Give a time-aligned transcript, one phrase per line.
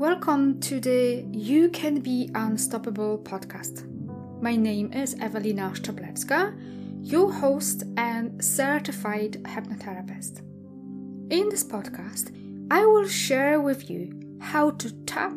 [0.00, 3.84] Welcome to the You Can Be Unstoppable podcast.
[4.40, 6.54] My name is Evelina Szczeblewska,
[7.02, 10.40] your host and certified hypnotherapist.
[11.30, 12.34] In this podcast,
[12.70, 15.34] I will share with you how to tap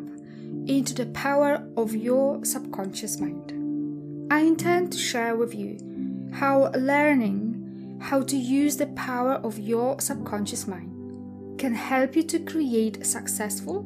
[0.66, 3.52] into the power of your subconscious mind.
[4.32, 5.78] I intend to share with you
[6.32, 7.43] how learning
[8.04, 13.04] how to use the power of your subconscious mind can help you to create a
[13.04, 13.80] successful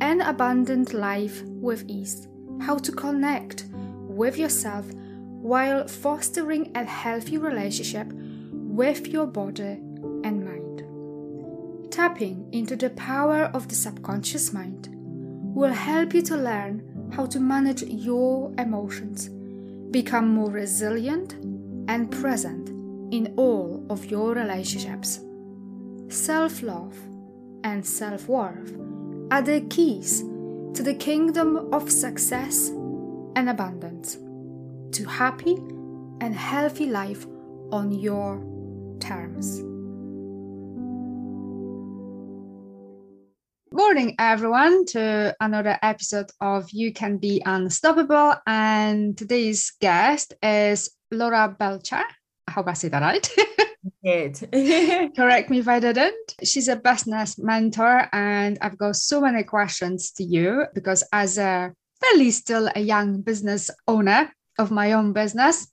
[0.00, 2.28] and abundant life with ease,
[2.60, 8.06] how to connect with yourself while fostering a healthy relationship
[8.52, 9.80] with your body
[10.22, 11.90] and mind.
[11.90, 14.86] Tapping into the power of the subconscious mind
[15.52, 19.28] will help you to learn how to manage your emotions,
[19.90, 21.32] become more resilient
[21.88, 22.67] and present
[23.10, 25.20] in all of your relationships.
[26.08, 26.96] Self love
[27.64, 28.76] and self worth
[29.30, 30.20] are the keys
[30.74, 32.68] to the kingdom of success
[33.36, 34.16] and abundance,
[34.96, 35.56] to happy
[36.20, 37.26] and healthy life
[37.70, 38.38] on your
[39.00, 39.62] terms.
[43.70, 48.34] Morning, everyone, to another episode of You Can Be Unstoppable.
[48.46, 52.02] And today's guest is Laura Belcher.
[52.48, 53.28] I hope I say that right.
[54.02, 55.12] did.
[55.16, 56.34] Correct me if I didn't.
[56.42, 61.74] She's a business mentor, and I've got so many questions to you because, as a
[62.00, 65.68] fairly still a young business owner of my own business,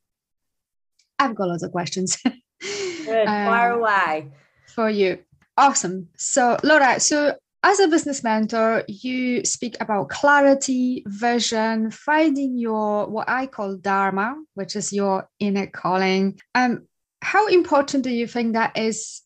[1.18, 2.18] I've got lots of questions.
[3.06, 4.32] Good, um, away.
[4.68, 5.20] For you.
[5.58, 6.10] Awesome.
[6.18, 13.28] So, Laura, so as a business mentor, you speak about clarity, vision, finding your what
[13.28, 16.40] I call dharma, which is your inner calling.
[16.54, 16.88] Um,
[17.24, 19.24] how important do you think that is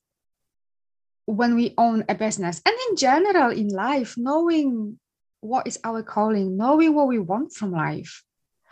[1.26, 4.98] when we own a business and in general in life knowing
[5.42, 8.24] what is our calling knowing what we want from life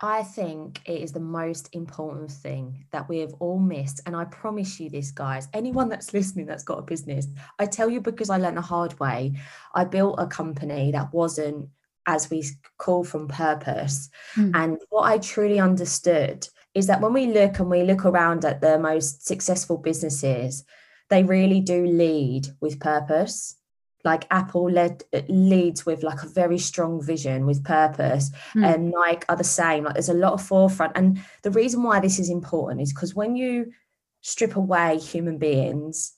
[0.01, 4.01] I think it is the most important thing that we have all missed.
[4.05, 7.27] And I promise you this, guys, anyone that's listening that's got a business,
[7.57, 9.33] I tell you because I learned the hard way.
[9.73, 11.69] I built a company that wasn't,
[12.05, 12.43] as we
[12.77, 14.09] call from purpose.
[14.35, 14.51] Mm.
[14.53, 18.61] And what I truly understood is that when we look and we look around at
[18.61, 20.63] the most successful businesses,
[21.09, 23.55] they really do lead with purpose.
[24.03, 28.65] Like Apple led leads with like a very strong vision with purpose, mm.
[28.65, 29.83] and Nike are the same.
[29.83, 33.15] Like there's a lot of forefront, and the reason why this is important is because
[33.15, 33.73] when you
[34.21, 36.13] strip away human beings,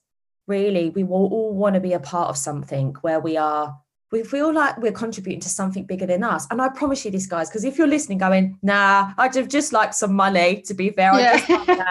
[0.47, 3.79] really, we will all want to be a part of something where we are
[4.11, 6.47] we feel like we're contributing to something bigger than us.
[6.49, 9.71] And I promise you this, guys, because if you're listening, going, nah, I'd have just
[9.71, 11.13] like some money, to be fair.
[11.13, 11.85] Yeah.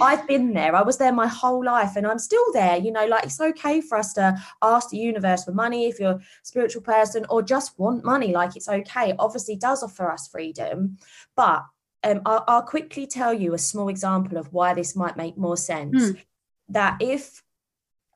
[0.00, 0.74] I've been there.
[0.74, 2.76] I was there my whole life and I'm still there.
[2.76, 6.12] You know, like it's okay for us to ask the universe for money if you're
[6.12, 8.32] a spiritual person or just want money.
[8.32, 9.10] Like it's okay.
[9.10, 10.98] It obviously does offer us freedom.
[11.36, 11.64] But
[12.02, 15.56] um, I'll, I'll, quickly tell you a small example of why this might make more
[15.56, 16.10] sense.
[16.10, 16.22] Mm.
[16.68, 17.42] That if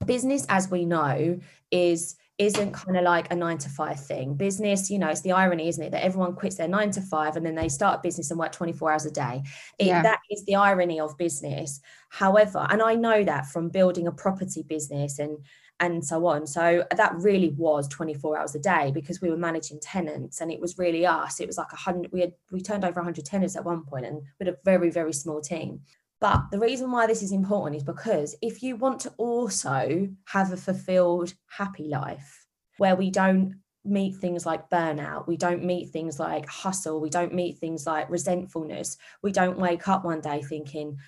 [0.05, 1.41] business, as we know,
[1.71, 4.35] is isn't kind of like a nine to five thing.
[4.35, 7.37] Business, you know, it's the irony, isn't it, that everyone quits their nine to five
[7.37, 9.43] and then they start a business and work 24 hours a day.
[9.79, 10.03] It, yeah.
[10.03, 11.81] That is the irony of business.
[12.11, 15.39] However, and I know that from building a property business and
[15.81, 16.47] and so on.
[16.47, 20.61] So that really was 24 hours a day because we were managing tenants and it
[20.61, 21.41] was really us.
[21.41, 24.07] It was like a hundred, we had we turned over 100 tenants at one point
[24.07, 25.83] and with a very, very small team.
[26.21, 30.53] But the reason why this is important is because if you want to also have
[30.53, 32.47] a fulfilled, happy life
[32.77, 37.35] where we don't meet things like burnout, we don't meet things like hustle, we don't
[37.35, 40.99] meet things like resentfulness, we don't wake up one day thinking,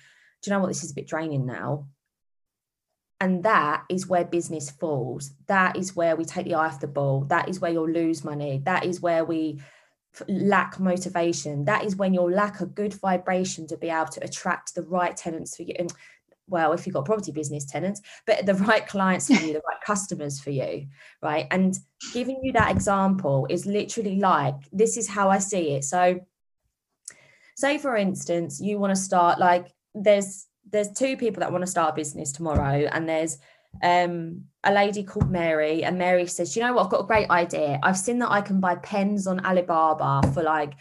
[0.41, 1.87] do you know what, this is a bit draining now.
[3.19, 5.31] And that is where business falls.
[5.47, 7.25] That is where we take the eye off the ball.
[7.25, 8.63] That is where you'll lose money.
[8.65, 9.61] That is where we
[10.27, 11.65] lack motivation.
[11.65, 15.15] That is when you'll lack a good vibration to be able to attract the right
[15.15, 15.93] tenants for you and
[16.47, 19.81] well if you've got property business tenants but the right clients for you the right
[19.85, 20.87] customers for you
[21.21, 21.47] right?
[21.51, 21.77] And
[22.13, 25.83] giving you that example is literally like this is how i see it.
[25.83, 26.19] So
[27.55, 31.71] say for instance you want to start like there's there's two people that want to
[31.71, 33.37] start a business tomorrow and there's
[33.83, 36.85] um, a lady called Mary, and Mary says, You know what?
[36.85, 37.79] I've got a great idea.
[37.83, 40.73] I've seen that I can buy pens on Alibaba for like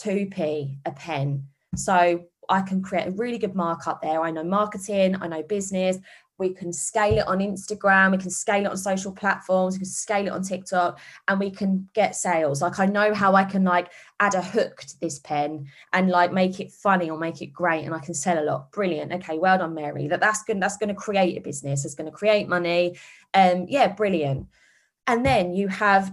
[0.00, 1.46] 2p a pen.
[1.76, 4.22] So I can create a really good markup there.
[4.22, 5.96] I know marketing, I know business.
[6.42, 9.86] We can scale it on Instagram, we can scale it on social platforms, we can
[9.86, 10.98] scale it on TikTok,
[11.28, 12.60] and we can get sales.
[12.60, 16.32] Like I know how I can like add a hook to this pen and like
[16.32, 18.72] make it funny or make it great, and I can sell a lot.
[18.72, 19.12] Brilliant.
[19.12, 20.08] Okay, well done, Mary.
[20.08, 20.60] That that's good.
[20.60, 21.84] That's going to create a business.
[21.84, 22.98] It's going to create money.
[23.32, 24.48] Um, yeah, brilliant.
[25.06, 26.12] And then you have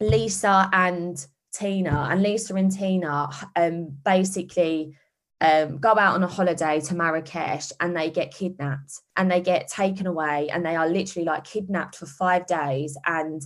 [0.00, 4.96] Lisa and Tina, and Lisa and Tina um, basically
[5.44, 9.68] um, go out on a holiday to Marrakesh and they get kidnapped and they get
[9.68, 13.42] taken away and they are literally like kidnapped for five days and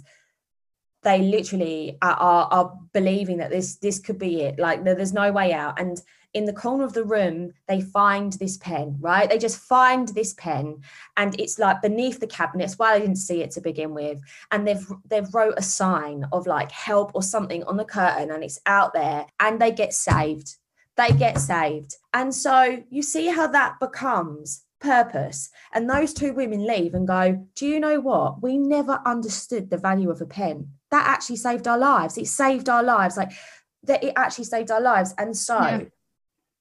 [1.03, 4.59] they literally are, are, are believing that this this could be it.
[4.59, 5.81] Like there's no way out.
[5.81, 6.01] And
[6.35, 9.29] in the corner of the room they find this pen right?
[9.29, 10.83] They just find this pen
[11.17, 12.79] and it's like beneath the cabinets.
[12.79, 14.21] Why i didn't see it to begin with.
[14.51, 18.45] And they've they've wrote a sign of like help or something on the curtain and
[18.45, 20.57] it's out there and they get saved
[20.99, 21.95] they get saved.
[22.13, 25.49] And so you see how that becomes purpose.
[25.73, 28.43] And those two women leave and go, Do you know what?
[28.43, 30.73] We never understood the value of a pen.
[30.91, 32.19] That actually saved our lives.
[32.19, 33.17] It saved our lives.
[33.17, 33.31] Like
[33.85, 35.15] that, it actually saved our lives.
[35.17, 35.85] And so, yeah.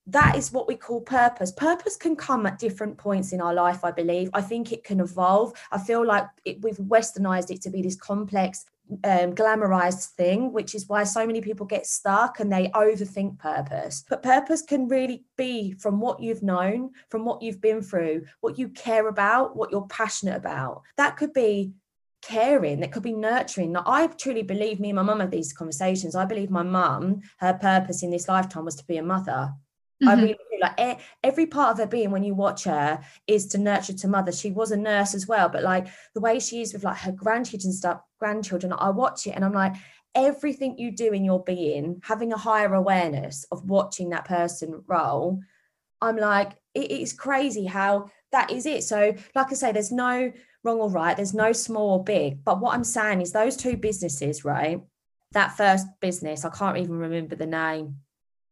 [0.10, 1.51] That is what we call purpose.
[1.51, 4.30] Purpose can come at different points in our life, I believe.
[4.34, 5.51] I think it can evolve.
[5.69, 8.63] I feel like it, we've westernized it to be this complex
[9.04, 14.04] um, glamorized thing, which is why so many people get stuck and they overthink purpose.
[14.10, 18.57] But purpose can really be from what you've known, from what you've been through, what
[18.57, 20.84] you care about, what you're passionate about.
[20.98, 21.74] That could be
[22.22, 25.54] caring that could be nurturing now i truly believe me and my mum have these
[25.54, 29.54] conversations i believe my mum her purpose in this lifetime was to be a mother
[30.04, 30.10] Mm-hmm.
[30.10, 30.60] I really do.
[30.62, 34.32] Like every part of her being when you watch her is to nurture to mother.
[34.32, 37.12] She was a nurse as well, but like the way she is with like her
[37.12, 39.76] grandchildren and stuff, grandchildren, I watch it and I'm like,
[40.16, 45.42] everything you do in your being, having a higher awareness of watching that person roll,
[46.02, 48.84] I'm like, it is crazy how that is it.
[48.84, 50.32] So, like I say, there's no
[50.64, 52.44] wrong or right, there's no small or big.
[52.44, 54.82] But what I'm saying is those two businesses, right?
[55.32, 57.98] That first business, I can't even remember the name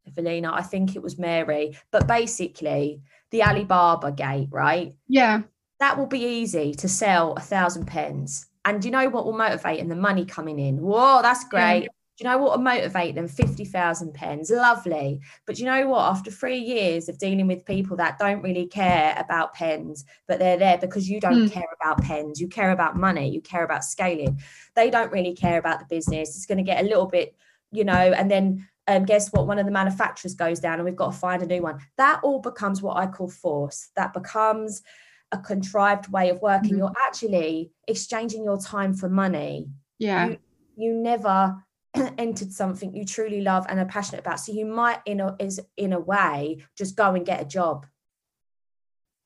[0.07, 4.93] Evelina, I think it was Mary, but basically the Alibaba gate, right?
[5.07, 5.41] Yeah.
[5.79, 8.47] That will be easy to sell a thousand pens.
[8.63, 9.89] And you know what will motivate them?
[9.89, 10.77] The money coming in.
[10.81, 11.83] Whoa, that's great.
[11.83, 11.89] Yeah.
[12.17, 13.27] Do you know what will motivate them?
[13.27, 14.49] 50,000 pens.
[14.49, 15.19] Lovely.
[15.45, 16.09] But you know what?
[16.09, 20.57] After three years of dealing with people that don't really care about pens, but they're
[20.57, 21.51] there because you don't mm.
[21.51, 24.39] care about pens, you care about money, you care about scaling.
[24.75, 26.37] They don't really care about the business.
[26.37, 27.35] It's going to get a little bit,
[27.71, 29.47] you know, and then um, guess what?
[29.47, 31.79] One of the manufacturers goes down and we've got to find a new one.
[31.97, 33.89] That all becomes what I call force.
[33.95, 34.83] That becomes
[35.31, 36.71] a contrived way of working.
[36.71, 36.79] Mm-hmm.
[36.79, 39.69] You're actually exchanging your time for money.
[39.97, 40.27] Yeah.
[40.27, 40.37] You,
[40.77, 41.63] you never
[42.17, 44.39] entered something you truly love and are passionate about.
[44.39, 47.87] So you might, in a, is in a way, just go and get a job.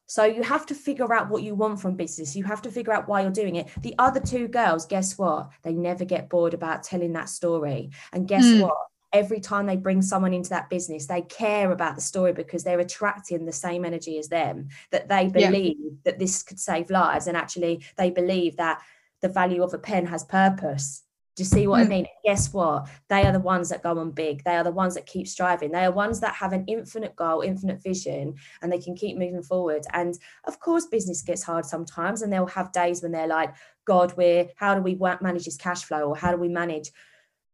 [0.06, 2.35] So you have to figure out what you want from business.
[2.35, 3.67] You have to figure out why you're doing it.
[3.81, 5.50] The other two girls, guess what?
[5.61, 7.91] They never get bored about telling that story.
[8.11, 8.63] And guess mm.
[8.63, 8.75] what?
[9.11, 12.79] Every time they bring someone into that business, they care about the story because they're
[12.79, 15.91] attracting the same energy as them, that they believe yeah.
[16.06, 17.27] that this could save lives.
[17.27, 18.81] And actually, they believe that
[19.21, 21.03] the value of a pen has purpose.
[21.35, 21.85] Do you see what mm.
[21.85, 22.06] I mean?
[22.25, 22.89] Guess what?
[23.07, 24.44] They are the ones that go on big.
[24.44, 25.71] They are the ones that keep striving.
[25.71, 29.41] They are ones that have an infinite goal, infinite vision, and they can keep moving
[29.41, 29.85] forward.
[29.94, 33.53] And of course, business gets hard sometimes, and they'll have days when they're like,
[33.85, 36.91] God, we're how do we manage this cash flow, or how do we manage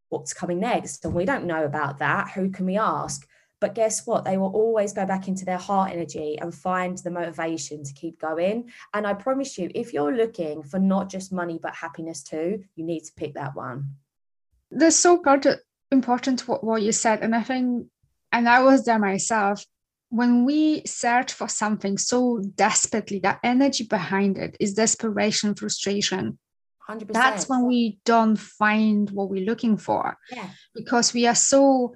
[0.10, 1.06] what's coming next.
[1.06, 2.32] And we don't know about that.
[2.32, 3.28] Who can we ask?
[3.62, 4.26] But guess what?
[4.26, 8.20] They will always go back into their heart energy and find the motivation to keep
[8.20, 8.70] going.
[8.94, 12.84] And I promise you, if you're looking for not just money, but happiness too, you
[12.84, 13.96] need to pick that one.
[14.72, 15.22] That's so
[15.92, 17.22] important what, what you said.
[17.22, 17.88] And I think,
[18.32, 19.66] and I was there myself,
[20.10, 26.38] when we search for something so desperately, that energy behind it is desperation, frustration.
[26.90, 27.12] 100%.
[27.14, 30.18] That's when we don't find what we're looking for.
[30.32, 30.50] Yeah.
[30.74, 31.96] Because we are so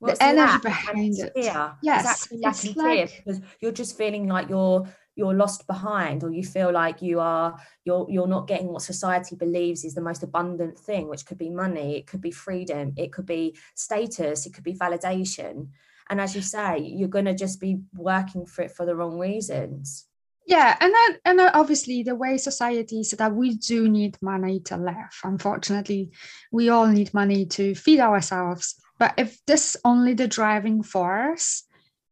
[0.00, 1.32] What's the energy behind it.
[1.34, 1.74] Fear.
[1.82, 2.28] Yes.
[2.30, 4.88] It's like, because you're just feeling like you're
[5.18, 9.34] you're lost behind or you feel like you are you're you're not getting what society
[9.34, 13.12] believes is the most abundant thing which could be money it could be freedom it
[13.12, 15.66] could be status it could be validation
[16.08, 19.18] and as you say you're going to just be working for it for the wrong
[19.18, 20.06] reasons
[20.48, 24.76] yeah and then and obviously the way society is that we do need money to
[24.76, 25.14] live.
[25.22, 26.10] Unfortunately
[26.50, 28.74] we all need money to feed ourselves.
[28.98, 31.64] But if this is only the driving force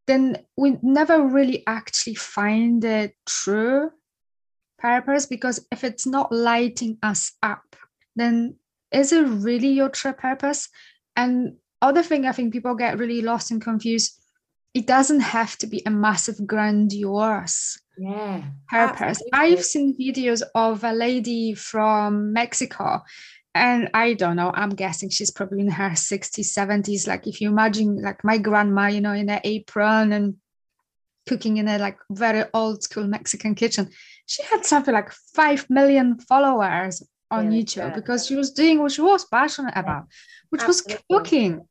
[0.07, 3.91] then we never really actually find the true
[4.79, 7.75] purpose because if it's not lighting us up
[8.15, 8.57] then
[8.93, 10.69] is it really your true purpose?
[11.17, 14.21] And other thing i think people get really lost and confused
[14.75, 19.31] it doesn't have to be a massive grandiose yeah purpose absolutely.
[19.33, 23.03] i've seen videos of a lady from mexico
[23.55, 27.49] and i don't know i'm guessing she's probably in her 60s 70s like if you
[27.49, 30.37] imagine like my grandma you know in an apron and
[31.27, 33.89] cooking in a like very old school mexican kitchen
[34.27, 39.01] she had something like 5 million followers on youtube because she was doing what she
[39.01, 40.05] was passionate about
[40.51, 41.05] which absolutely.
[41.09, 41.67] was cooking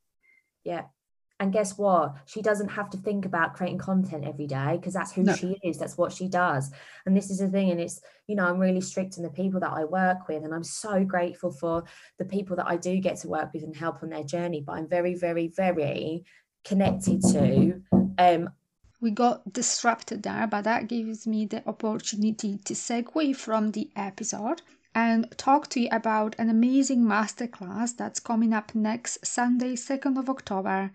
[0.64, 0.82] yeah
[1.40, 2.16] and guess what?
[2.26, 5.34] She doesn't have to think about creating content every day because that's who no.
[5.36, 6.72] she is that's what she does.
[7.06, 9.60] And this is the thing and it's you know i'm really strict in the people
[9.60, 11.84] that i work with and i'm so grateful for
[12.18, 14.74] the people that i do get to work with and help on their journey but
[14.74, 16.24] i'm very very very
[16.64, 17.82] connected to
[18.18, 18.50] um
[19.02, 24.62] we got disrupted there but that gives me the opportunity to segue from the episode
[24.96, 30.30] and talk to you about an amazing masterclass that's coming up next Sunday, 2nd of
[30.30, 30.92] October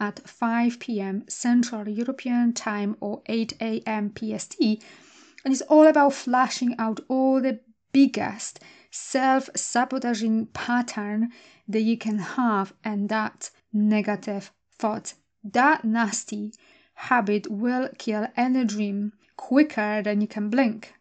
[0.00, 1.24] at 5 p.m.
[1.28, 4.12] Central European Time or 8 a.m.
[4.12, 4.60] PST.
[4.60, 7.60] And it's all about flashing out all the
[7.92, 8.60] biggest
[8.90, 11.30] self sabotaging pattern
[11.68, 15.14] that you can have and that negative thought.
[15.42, 16.52] That nasty
[16.94, 20.94] habit will kill any dream quicker than you can blink.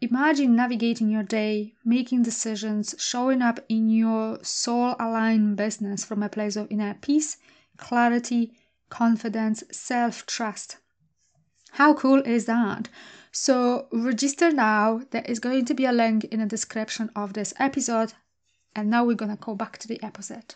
[0.00, 6.28] Imagine navigating your day, making decisions, showing up in your soul aligned business from a
[6.28, 7.38] place of inner peace
[7.76, 8.52] clarity,
[8.88, 10.78] confidence, self trust.
[11.72, 12.88] How cool is that?
[13.32, 15.02] So, register now.
[15.10, 18.12] There is going to be a link in the description of this episode.
[18.76, 20.54] And now we're going to go back to the episode.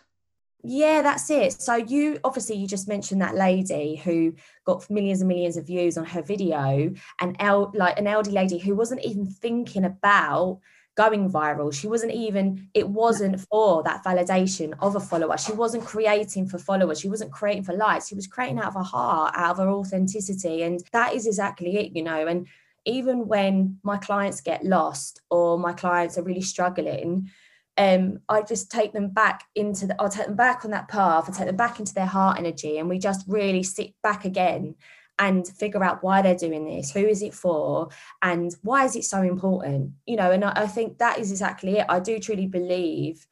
[0.65, 1.53] Yeah, that's it.
[1.61, 4.35] So you obviously you just mentioned that lady who
[4.65, 8.59] got millions and millions of views on her video, and el- like an elderly lady
[8.59, 10.59] who wasn't even thinking about
[10.99, 11.73] going viral.
[11.73, 15.39] She wasn't even, it wasn't for that validation of a follower.
[15.39, 16.99] She wasn't creating for followers.
[16.99, 18.09] She wasn't creating for likes.
[18.09, 20.65] She was creating out of her heart, out of her authenticity.
[20.65, 22.27] And that is exactly it, you know.
[22.27, 22.49] And
[22.85, 27.31] even when my clients get lost or my clients are really struggling,
[27.77, 31.29] um, I just take them back into the, I'll take them back on that path,
[31.29, 34.75] I take them back into their heart energy, and we just really sit back again
[35.19, 37.89] and figure out why they're doing this who is it for
[38.23, 41.79] and why is it so important you know and I, I, think that is exactly
[41.79, 41.87] it.
[41.89, 43.27] I do truly believe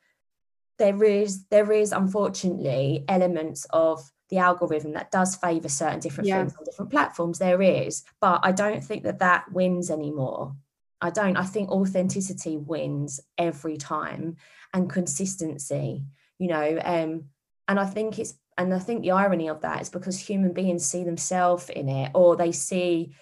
[0.79, 6.41] there is there is unfortunately elements of the algorithm that does favor certain different yeah.
[6.41, 7.39] things on different platforms.
[7.39, 10.55] There is but i don't think that that wins anymore.
[11.01, 14.37] I don't i think authenticity wins every time
[14.73, 16.05] and consistency
[16.39, 17.27] you know um
[17.69, 20.85] and i think it's and I think the irony of that is because human beings
[20.85, 23.15] see themselves in it or they see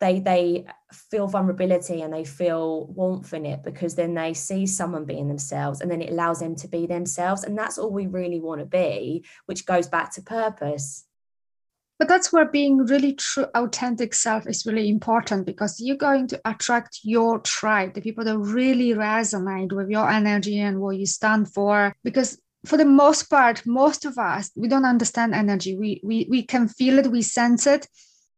[0.00, 5.04] they they feel vulnerability and they feel warmth in it because then they see someone
[5.04, 7.44] being themselves and then it allows them to be themselves.
[7.44, 11.04] And that's all we really want to be which goes back to purpose.
[11.98, 16.40] But that's where being really true authentic self is really important because you're going to
[16.44, 21.54] attract your tribe the people that really resonate with your energy and what you stand
[21.54, 21.94] for.
[22.02, 25.76] Because for the most part, most of us, we don't understand energy.
[25.76, 27.86] We we we can feel it, we sense it.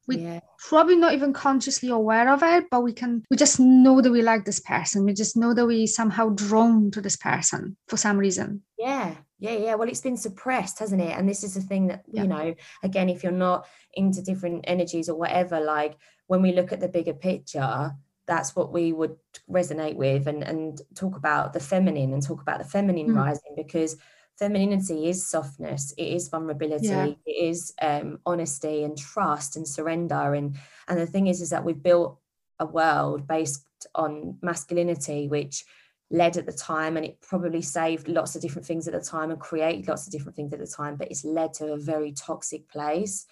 [0.08, 0.40] We yeah.
[0.58, 4.22] probably not even consciously aware of it, but we can we just know that we
[4.22, 5.04] like this person.
[5.04, 8.62] We just know that we somehow drawn to this person for some reason.
[8.78, 9.14] Yeah.
[9.38, 9.74] Yeah, yeah.
[9.74, 11.16] Well, it's been suppressed, hasn't it?
[11.16, 12.22] And this is the thing that, yeah.
[12.22, 16.72] you know, again, if you're not into different energies or whatever, like when we look
[16.72, 17.92] at the bigger picture,
[18.26, 19.16] that's what we would
[19.48, 23.16] resonate with and and talk about the feminine and talk about the feminine mm.
[23.16, 23.96] rising because
[24.38, 27.06] femininity is softness it is vulnerability yeah.
[27.24, 30.56] it is um, honesty and trust and surrender and
[30.88, 32.18] and the thing is is that we've built
[32.58, 35.64] a world based on masculinity which
[36.10, 39.30] led at the time and it probably saved lots of different things at the time
[39.30, 42.12] and created lots of different things at the time but it's led to a very
[42.12, 43.26] toxic place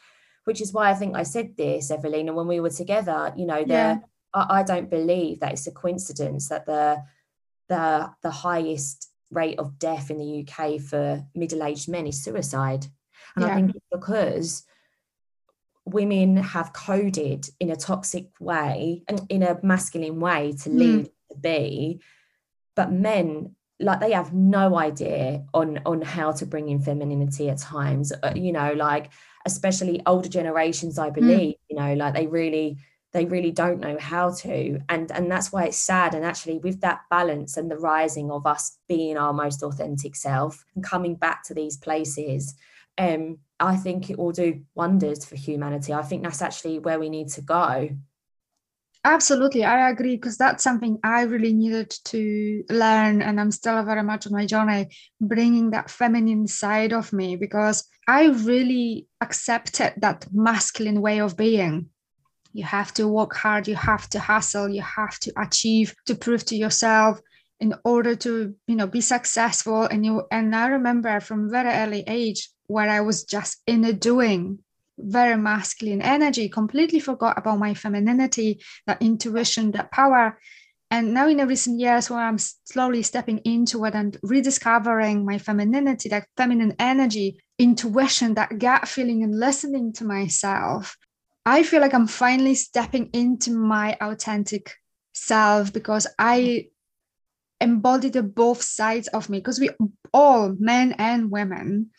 [0.44, 3.62] which is why i think i said this evelina when we were together you know
[3.62, 3.98] the yeah.
[4.32, 7.02] I, I don't believe that it's a coincidence that the
[7.68, 12.86] the the highest rate of death in the UK for middle-aged men is suicide.
[13.36, 13.52] And yeah.
[13.52, 14.64] I think it's because
[15.84, 20.78] women have coded in a toxic way and in a masculine way to hmm.
[20.78, 21.10] lead mm.
[21.30, 22.00] to be,
[22.74, 27.58] but men like they have no idea on on how to bring in femininity at
[27.58, 28.12] times.
[28.22, 29.10] Uh, you know, like
[29.46, 31.14] especially older generations, I hmm.
[31.14, 31.54] believe.
[31.54, 31.58] Mm.
[31.68, 32.78] You know, like they really
[33.14, 34.80] they really don't know how to.
[34.88, 36.14] And and that's why it's sad.
[36.14, 40.62] And actually with that balance and the rising of us being our most authentic self
[40.74, 42.54] and coming back to these places
[42.98, 45.92] um i think it will do wonders for humanity.
[45.92, 47.90] I think that's actually where we need to go.
[49.06, 49.64] Absolutely.
[49.64, 53.22] I agree because that's something i really needed to learn.
[53.22, 54.88] And i'm still very much on my journey
[55.20, 61.90] bringing that feminine side of me because i really accepted that masculine way of being
[62.54, 66.44] You have to work hard, you have to hustle, you have to achieve to prove
[66.46, 67.20] to yourself
[67.58, 69.82] in order to, you know, be successful.
[69.82, 73.92] And you and I remember from very early age where I was just in a
[73.92, 74.60] doing,
[74.96, 80.38] very masculine energy, completely forgot about my femininity, that intuition, that power.
[80.92, 85.38] And now in the recent years where I'm slowly stepping into it and rediscovering my
[85.38, 90.96] femininity, that feminine energy, intuition, that gut feeling and listening to myself,
[91.46, 94.74] I feel like I'm finally stepping into my authentic
[95.12, 96.68] self because I
[97.60, 99.70] embodied both sides of me because we
[100.12, 101.90] all men and women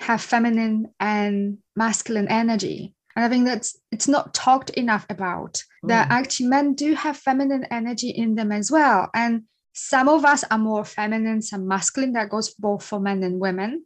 [0.00, 2.94] have feminine and masculine energy.
[3.16, 5.88] And i think that's it's not talked enough about mm.
[5.88, 9.10] that actually men do have feminine energy in them as well.
[9.14, 13.40] And some of us are more feminine some masculine that goes both for men and
[13.40, 13.84] women.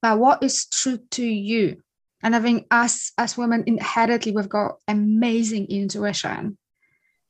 [0.00, 1.82] But what is true to you
[2.22, 6.58] and i think us as women inherently we've got amazing intuition.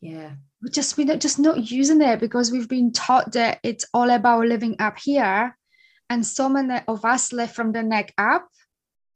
[0.03, 0.33] Yeah.
[0.61, 4.47] We just we're just not using it because we've been taught that it's all about
[4.47, 5.57] living up here.
[6.11, 8.49] And so many of us live from the neck up.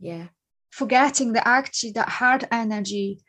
[0.01, 0.29] Yeah.
[0.71, 3.21] Forgetting that actually that heart energy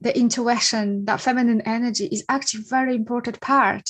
[0.00, 3.88] the intuition that feminine energy is actually a very important part.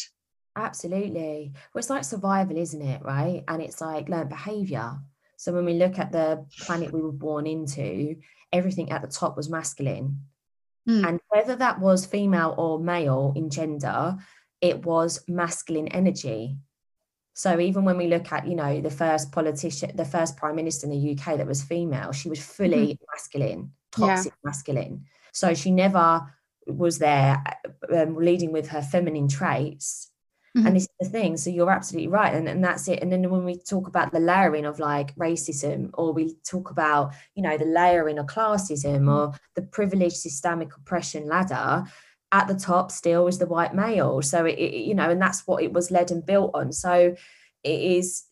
[0.56, 1.52] Absolutely.
[1.72, 3.44] Well it's like survival isn't it right?
[3.48, 4.98] And it's like learned behavior
[5.44, 8.16] so when we look at the planet we were born into
[8.52, 10.20] everything at the top was masculine
[10.88, 11.08] Mm.
[11.08, 14.16] And whether that was female or male in gender,
[14.60, 16.56] it was masculine energy.
[17.34, 20.86] So even when we look at, you know, the first politician, the first prime minister
[20.86, 22.98] in the UK that was female, she was fully mm.
[23.12, 24.48] masculine, toxic yeah.
[24.48, 25.04] masculine.
[25.32, 26.32] So she never
[26.66, 27.42] was there
[27.92, 30.10] um, leading with her feminine traits.
[30.56, 30.66] Mm-hmm.
[30.66, 31.36] And this is the thing.
[31.36, 32.32] So you're absolutely right.
[32.32, 33.02] And, and that's it.
[33.02, 37.12] And then when we talk about the layering of like racism, or we talk about,
[37.34, 39.08] you know, the layering of classism mm-hmm.
[39.08, 41.84] or the privileged systemic oppression ladder,
[42.30, 44.22] at the top still is the white male.
[44.22, 46.72] So it, it you know, and that's what it was led and built on.
[46.72, 47.16] So
[47.64, 48.24] it is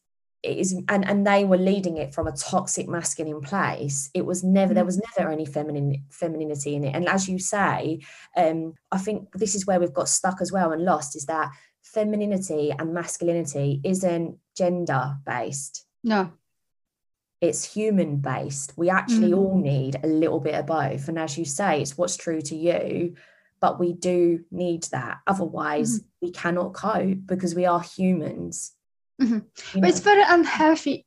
[0.43, 4.43] it is and and they were leading it from a toxic masculine place it was
[4.43, 4.87] never there mm-hmm.
[4.87, 8.01] was never any feminine femininity in it and as you say
[8.37, 11.51] um i think this is where we've got stuck as well and lost is that
[11.93, 15.87] femininity and masculinity isn't gender based.
[16.03, 16.33] No.
[17.41, 18.73] It's human based.
[18.77, 19.39] We actually mm.
[19.39, 21.09] all need a little bit of both.
[21.09, 23.17] And as you say, it's what's true to you,
[23.61, 25.19] but we do need that.
[25.27, 26.27] Otherwise, mm-hmm.
[26.27, 28.73] we cannot cope because we are humans.
[29.21, 29.81] Mm-hmm.
[29.81, 31.07] But it's very unhealthy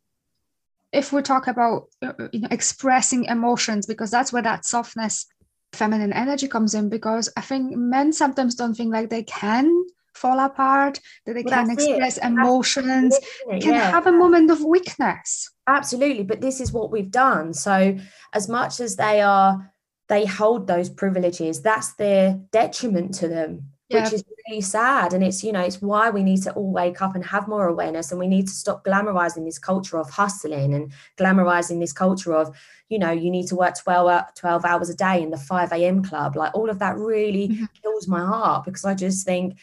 [0.95, 5.27] if we talk about uh, uh, you know, expressing emotions because that's where that softness
[5.73, 10.39] feminine energy comes in because i think men sometimes don't think like they can fall
[10.39, 12.23] apart, that they well, can express it.
[12.23, 13.17] emotions,
[13.49, 13.91] can yeah.
[13.91, 15.51] have a moment of weakness.
[15.67, 16.23] Absolutely.
[16.23, 17.53] But this is what we've done.
[17.53, 17.97] So,
[18.33, 19.71] as much as they are,
[20.07, 23.69] they hold those privileges, that's their detriment to them.
[23.89, 24.03] Yeah.
[24.03, 25.13] Which is really sad.
[25.13, 27.67] And it's, you know, it's why we need to all wake up and have more
[27.67, 28.09] awareness.
[28.09, 32.57] And we need to stop glamorizing this culture of hustling and glamorizing this culture of,
[32.89, 36.03] you know, you need to work 12, 12 hours a day in the 5 a.m.
[36.03, 36.35] club.
[36.35, 37.65] Like all of that really mm-hmm.
[37.83, 39.59] kills my heart because I just think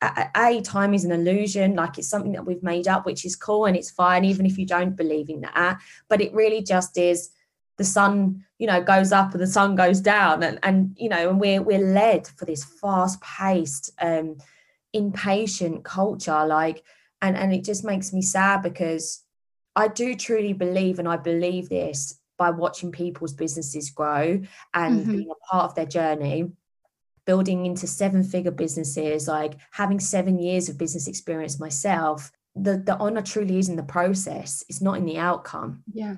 [0.00, 3.66] a time is an illusion like it's something that we've made up which is cool
[3.66, 5.78] and it's fine even if you don't believe in that.
[6.08, 7.30] But it really just is
[7.78, 10.42] the sun you know goes up and the sun goes down.
[10.42, 14.38] And and you know and we're we're led for this fast paced um
[14.92, 16.82] impatient culture like
[17.20, 19.22] and and it just makes me sad because
[19.76, 24.40] i do truly believe and i believe this by watching people's businesses grow
[24.74, 25.12] and mm-hmm.
[25.12, 26.50] being a part of their journey
[27.28, 32.96] building into seven figure businesses, like having seven years of business experience myself, the, the
[32.96, 35.82] honor truly is in the process, it's not in the outcome.
[35.92, 36.16] Yeah.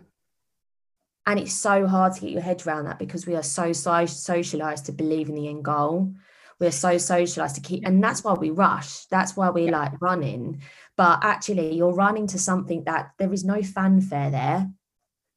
[1.26, 4.86] And it's so hard to get your head around that because we are so socialized
[4.86, 6.14] to believe in the end goal.
[6.60, 9.06] We're so socialized to keep, and that's why we rush.
[9.06, 9.78] That's why we yeah.
[9.78, 10.62] like running.
[10.96, 14.70] But actually, you're running to something that there is no fanfare there.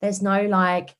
[0.02, 0.96] There's no like,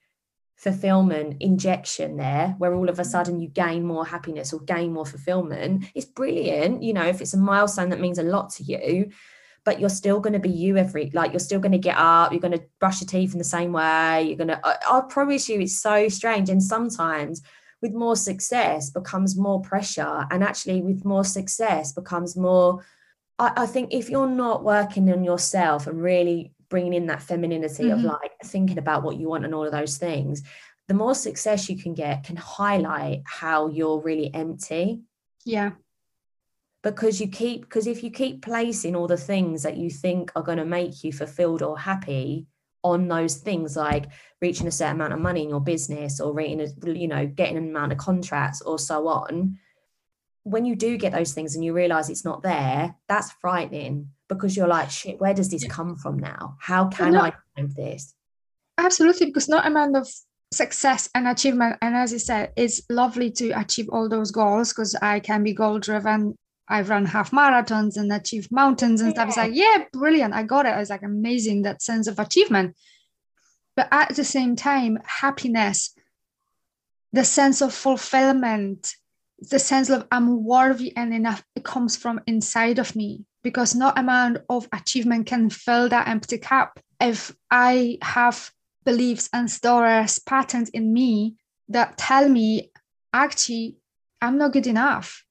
[0.56, 5.06] fulfillment injection there where all of a sudden you gain more happiness or gain more
[5.06, 9.10] fulfillment it's brilliant you know if it's a milestone that means a lot to you
[9.66, 12.32] but you're still going to be you every like you're still going to get up
[12.32, 15.02] you're going to brush your teeth in the same way you're going to I, I
[15.02, 17.42] promise you it's so strange and sometimes
[17.82, 22.86] with more success becomes more pressure and actually with more success becomes more
[23.38, 27.84] I, I think if you're not working on yourself and really bringing in that femininity
[27.84, 28.00] mm-hmm.
[28.00, 30.42] of like thinking about what you want and all of those things
[30.88, 35.02] the more success you can get can highlight how you're really empty.
[35.46, 35.72] Yeah.
[36.82, 40.44] Because you keep because if you keep placing all the things that you think are
[40.44, 42.48] going to make you fulfilled or happy
[42.84, 44.08] on those things like
[44.42, 47.56] reaching a certain amount of money in your business or reaching a, you know getting
[47.56, 49.58] an amount of contracts or so on
[50.44, 54.56] when you do get those things and you realize it's not there that's frightening because
[54.56, 56.56] you're like shit where does this come from now?
[56.60, 58.14] How can i find this?
[58.78, 60.08] Absolutely because no amount of
[60.52, 64.96] success and achievement and as you said it's lovely to achieve all those goals because
[65.02, 66.38] i can be goal driven
[66.70, 69.14] i've run half marathons and achieved mountains and yeah.
[69.14, 69.28] stuff.
[69.30, 70.78] It's like yeah brilliant i got it.
[70.78, 72.76] It's like amazing that sense of achievement.
[73.76, 75.96] But at the same time happiness
[77.14, 78.96] the sense of fulfillment
[79.40, 83.92] the sense of i'm worthy and enough it comes from inside of me because no
[83.96, 88.52] amount of achievement can fill that empty cup if i have
[88.86, 91.36] beliefs and stories, patterns in me
[91.70, 92.72] that tell me
[93.14, 93.78] actually
[94.22, 95.26] I'm not good enough.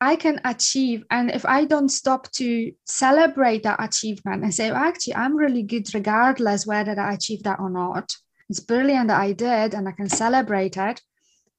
[0.00, 1.04] I can achieve.
[1.10, 5.92] And if I don't stop to celebrate that achievement and say, actually, I'm really good
[5.94, 8.14] regardless whether I achieve that or not.
[8.48, 11.00] It's brilliant that I did and I can celebrate it,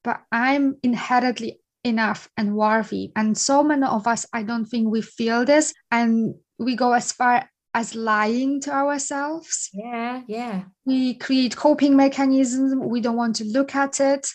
[0.04, 3.12] but I'm inherently enough and worthy.
[3.16, 5.74] And so many of us, I don't think we feel this.
[5.92, 9.70] And we go as far as lying to ourselves.
[9.74, 10.64] Yeah, yeah.
[10.86, 12.76] We create coping mechanisms.
[12.76, 14.28] We don't want to look at it.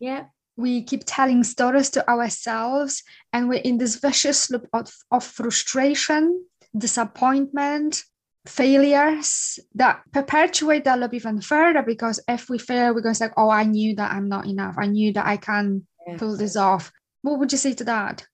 [0.00, 0.24] Yeah.
[0.56, 6.46] We keep telling stories to ourselves, and we're in this vicious loop of, of frustration,
[6.76, 8.02] disappointment,
[8.48, 13.28] failures that perpetuate that loop even further because if we fail, we're going to say,
[13.36, 14.76] Oh, I knew that I'm not enough.
[14.78, 15.86] I knew that I can.
[16.18, 16.92] Pull this off.
[17.22, 18.26] What would you say to that?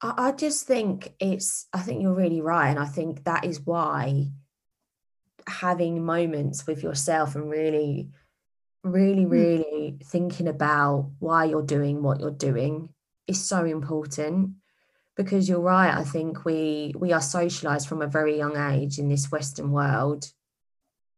[0.00, 2.70] I, just think it's, I think you're really right.
[2.70, 4.28] And I think that is why
[5.46, 8.10] having moments with yourself and really,
[8.84, 9.30] really, hmm.
[9.30, 12.90] really thinking about why you're doing what you're doing
[13.26, 14.52] is so important
[15.18, 19.08] because you're right i think we we are socialized from a very young age in
[19.08, 20.32] this western world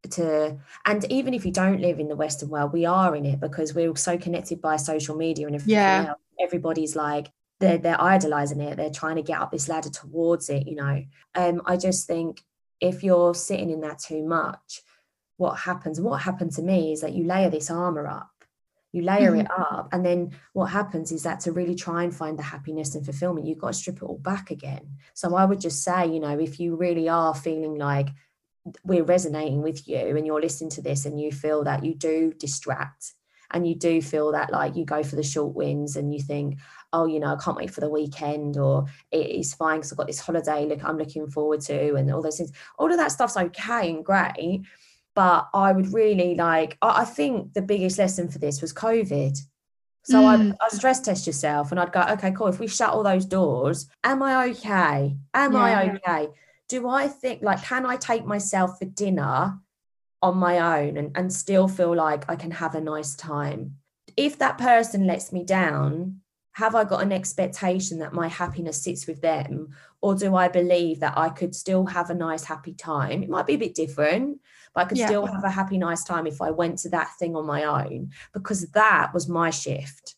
[0.09, 3.39] to and even if you don't live in the western world we are in it
[3.39, 6.07] because we're so connected by social media and everything yeah.
[6.09, 6.19] else.
[6.41, 10.67] everybody's like they're they're idolizing it they're trying to get up this ladder towards it
[10.67, 12.43] you know um i just think
[12.81, 14.81] if you're sitting in that too much
[15.37, 18.31] what happens what happened to me is that you layer this armor up
[18.93, 19.41] you layer mm-hmm.
[19.41, 22.95] it up and then what happens is that to really try and find the happiness
[22.95, 26.07] and fulfillment you've got to strip it all back again so i would just say
[26.07, 28.09] you know if you really are feeling like
[28.85, 32.33] we're resonating with you and you're listening to this and you feel that you do
[32.35, 33.15] distract
[33.53, 36.59] and you do feel that like you go for the short wins and you think
[36.93, 40.07] oh, you know, I can't wait for the weekend, or it's fine because I've got
[40.07, 42.53] this holiday look I'm looking forward to, and all those things.
[42.79, 44.63] All of that stuff's okay and great.
[45.15, 49.37] But I would really like, I, think the biggest lesson for this was COVID.
[50.05, 50.53] So mm.
[50.61, 52.47] I, I stress test yourself and I'd go, okay, cool.
[52.47, 55.17] If we shut all those doors, am I okay?
[55.35, 55.59] Am yeah.
[55.59, 56.29] I okay?
[56.71, 59.59] Do I think like, can I take myself for dinner
[60.23, 63.79] on my own and, and still feel like I can have a nice time?
[64.17, 66.21] If that person lets me down,
[66.53, 69.71] have I got an expectation that my happiness sits with them?
[70.01, 73.25] Or do I believe that I could still have a nice, happy time?
[73.25, 74.41] It might be a bit different,
[74.73, 75.07] but I could yeah.
[75.07, 78.13] still have a happy, nice time if I went to that thing on my own,
[78.33, 80.15] because that was my shift.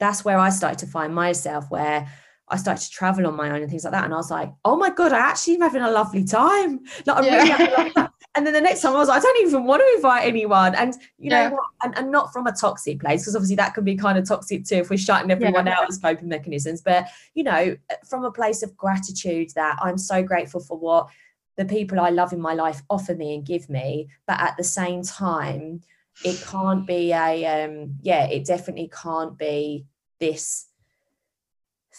[0.00, 2.08] That's where I started to find myself, where
[2.50, 4.04] I started to travel on my own and things like that.
[4.04, 6.80] And I was like, oh my God, I actually am having a lovely time.
[7.06, 7.56] Like, I'm yeah.
[7.58, 10.26] really and then the next time I was like, I don't even want to invite
[10.26, 10.74] anyone.
[10.74, 11.64] And you know what?
[11.82, 14.64] And, and not from a toxic place, because obviously that can be kind of toxic
[14.64, 15.78] too if we're shutting everyone yeah.
[15.78, 16.80] out as coping mechanisms.
[16.80, 17.76] But you know,
[18.08, 21.08] from a place of gratitude that I'm so grateful for what
[21.56, 24.08] the people I love in my life offer me and give me.
[24.26, 25.80] But at the same time,
[26.24, 29.86] it can't be a um, yeah, it definitely can't be
[30.20, 30.66] this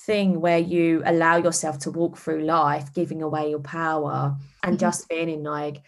[0.09, 4.79] thing where you allow yourself to walk through life giving away your power and mm-hmm.
[4.79, 5.83] just feeling like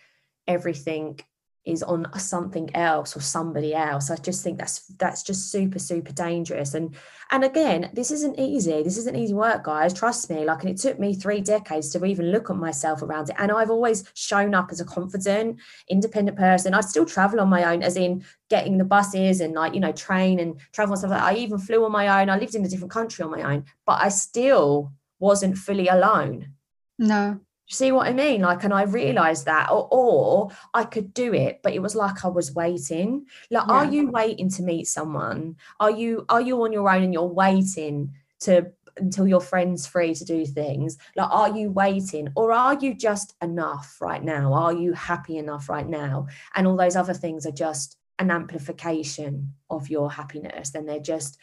[0.47, 1.19] everything
[1.63, 4.09] is on something else or somebody else.
[4.09, 6.73] I just think that's that's just super super dangerous.
[6.73, 6.95] And
[7.29, 8.81] and again this isn't easy.
[8.81, 9.93] This isn't easy work guys.
[9.93, 10.43] Trust me.
[10.43, 13.35] Like and it took me three decades to even look at myself around it.
[13.37, 16.73] And i've always shown up as a confident independent person.
[16.73, 19.91] I still travel on my own as in getting the buses and like you know
[19.91, 21.33] train and travel and stuff like that.
[21.33, 22.29] i even flew on my own.
[22.29, 26.53] I lived in a different country on my own but i still wasn't fully alone.
[26.97, 27.39] No
[27.71, 28.41] see what I mean?
[28.41, 32.23] Like, and I realized that, or, or I could do it, but it was like
[32.25, 33.25] I was waiting.
[33.49, 33.73] Like, yeah.
[33.73, 35.55] are you waiting to meet someone?
[35.79, 40.13] Are you are you on your own and you're waiting to until your friend's free
[40.13, 40.97] to do things?
[41.15, 44.53] Like, are you waiting, or are you just enough right now?
[44.53, 46.27] Are you happy enough right now?
[46.55, 51.39] And all those other things are just an amplification of your happiness, Then they're just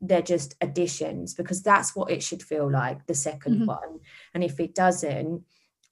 [0.00, 3.66] they're just additions because that's what it should feel like the 2nd mm-hmm.
[3.66, 3.98] one
[4.32, 5.42] and if it doesn't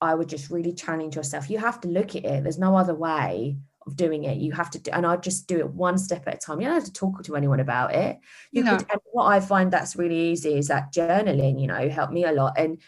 [0.00, 1.48] I would just really challenge yourself.
[1.48, 2.42] You have to look at it.
[2.42, 3.56] There's no other way
[3.86, 4.38] of doing it.
[4.38, 6.60] You have to do, and I just do it one step at a time.
[6.60, 8.18] You don't have to talk to anyone about it.
[8.50, 8.76] You no.
[8.76, 12.32] could, what I find that's really easy is that journaling, you know, helped me a
[12.32, 12.54] lot.
[12.58, 12.78] And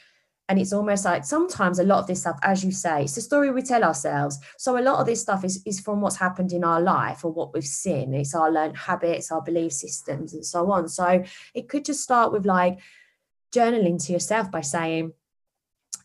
[0.51, 3.21] and it's almost like sometimes a lot of this stuff, as you say, it's the
[3.21, 4.39] story we tell ourselves.
[4.57, 7.31] So a lot of this stuff is, is from what's happened in our life or
[7.31, 8.15] what we've seen.
[8.15, 10.89] It's our learned habits, our belief systems, and so on.
[10.89, 12.79] So it could just start with like
[13.55, 15.13] journaling to yourself by saying,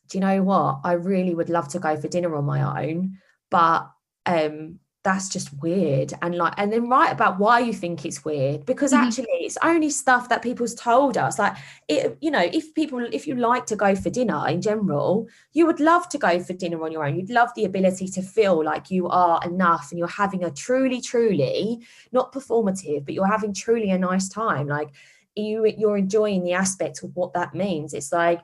[0.09, 0.81] Do you know what?
[0.83, 3.17] I really would love to go for dinner on my own,
[3.49, 3.89] but
[4.25, 6.13] um that's just weird.
[6.21, 9.03] And like and then write about why you think it's weird because mm-hmm.
[9.03, 11.37] actually it's only stuff that people's told us.
[11.37, 11.57] Like
[11.89, 15.65] it you know if people if you like to go for dinner in general you
[15.65, 17.17] would love to go for dinner on your own.
[17.17, 21.01] You'd love the ability to feel like you are enough and you're having a truly
[21.01, 24.67] truly not performative but you're having truly a nice time.
[24.67, 24.89] Like
[25.35, 27.93] you you're enjoying the aspect of what that means.
[27.93, 28.39] It's like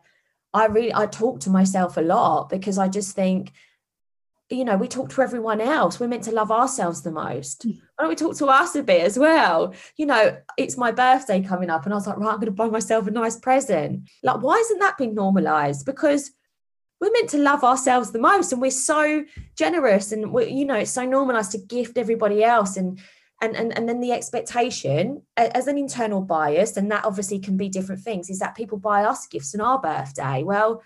[0.54, 3.52] i really i talk to myself a lot because i just think
[4.50, 6.00] you know, we talk to everyone else.
[6.00, 7.64] We're meant to love ourselves the most.
[7.64, 7.70] Hmm.
[7.70, 9.74] Why don't we talk to us a bit as well?
[9.96, 12.52] You know, it's my birthday coming up, and I was like, right, I'm going to
[12.52, 14.10] buy myself a nice present.
[14.24, 15.86] Like, why hasn't that been normalized?
[15.86, 16.32] Because
[17.00, 19.24] we're meant to love ourselves the most, and we're so
[19.56, 23.00] generous, and we, you know, it's so normalized to gift everybody else, and
[23.42, 27.70] and and and then the expectation as an internal bias, and that obviously can be
[27.70, 30.44] different things, is that people buy us gifts on our birthday.
[30.44, 30.84] Well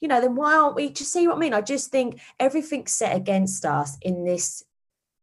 [0.00, 0.88] you know, then why aren't we?
[0.88, 1.52] Just see what I mean?
[1.52, 4.64] I just think everything's set against us in this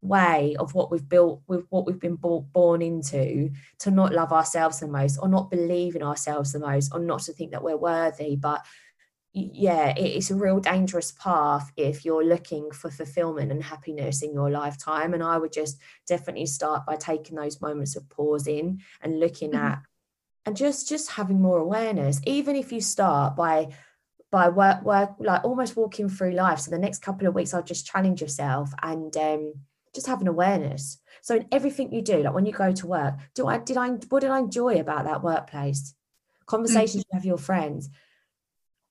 [0.01, 4.80] way of what we've built with what we've been born into to not love ourselves
[4.80, 7.75] the most or not believe in ourselves the most or not to think that we're
[7.75, 8.63] worthy but
[9.54, 14.50] yeah it's a real dangerous path if you're looking for fulfillment and happiness in your
[14.50, 19.52] lifetime and i would just definitely start by taking those moments of pausing and looking
[19.52, 19.65] mm-hmm.
[19.65, 19.82] at
[20.45, 23.67] and just just having more awareness even if you start by
[24.32, 27.62] by work work like almost walking through life so the next couple of weeks i'll
[27.62, 29.54] just challenge yourself and um,
[29.93, 33.13] just have an awareness so in everything you do like when you go to work
[33.36, 35.93] do i did i what did i enjoy about that workplace
[36.47, 37.15] conversations mm-hmm.
[37.15, 37.89] you have your friends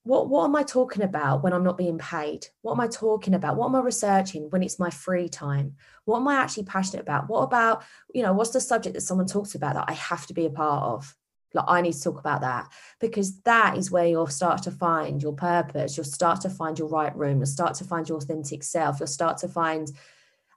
[0.07, 2.47] what what am i talking about when i'm not being paid?
[2.63, 3.57] What am i talking about?
[3.57, 5.75] What am i researching when it's my free time?
[6.05, 7.29] What am i actually passionate about?
[7.29, 7.83] What about
[8.15, 10.51] you know what's the subject that someone talks about that i have to be a
[10.51, 11.17] part of?
[11.55, 12.69] Like i need to talk about that
[13.01, 15.97] because that is where you'll start to find your purpose.
[15.97, 17.39] You'll start to find your right room.
[17.39, 19.01] You'll start to find your authentic self.
[19.01, 19.91] You'll start to find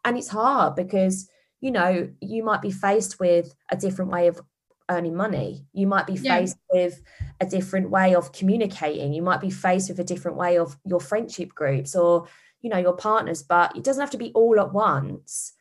[0.05, 1.27] and it's hard because
[1.59, 4.39] you know you might be faced with a different way of
[4.89, 5.65] earning money.
[5.73, 6.83] You might be faced yeah.
[6.83, 7.01] with
[7.39, 9.13] a different way of communicating.
[9.13, 12.27] You might be faced with a different way of your friendship groups or
[12.61, 15.53] you know your partners but it doesn't have to be all at once.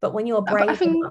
[0.00, 1.04] But when you're uh, brave I think,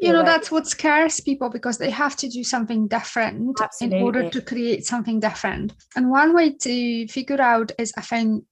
[0.00, 3.98] you know that's what scares people because they have to do something different Absolutely.
[3.98, 5.74] in order to create something different.
[5.94, 8.44] And one way to figure out is i think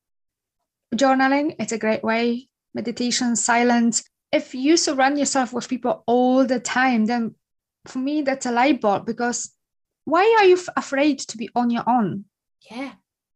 [0.95, 1.55] journaling.
[1.59, 2.49] It's a great way.
[2.75, 4.05] Meditation silence.
[4.33, 7.35] If you surround yourself with people all the time then
[7.87, 9.53] for me that's a light bulb because
[10.05, 12.25] why are you afraid to be on your own
[12.71, 12.93] yeah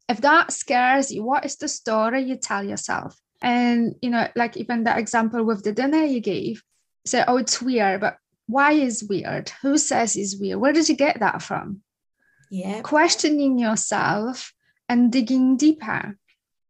[0.09, 4.57] if that scares you what is the story you tell yourself and you know like
[4.57, 6.63] even the example with the dinner you gave
[7.07, 9.51] say, oh, it's weird, but why is weird?
[9.63, 10.61] Who says it's weird?
[10.61, 11.83] Where did you get that from?
[12.51, 12.81] Yeah.
[12.83, 14.53] Questioning yourself
[14.89, 16.19] and digging deeper,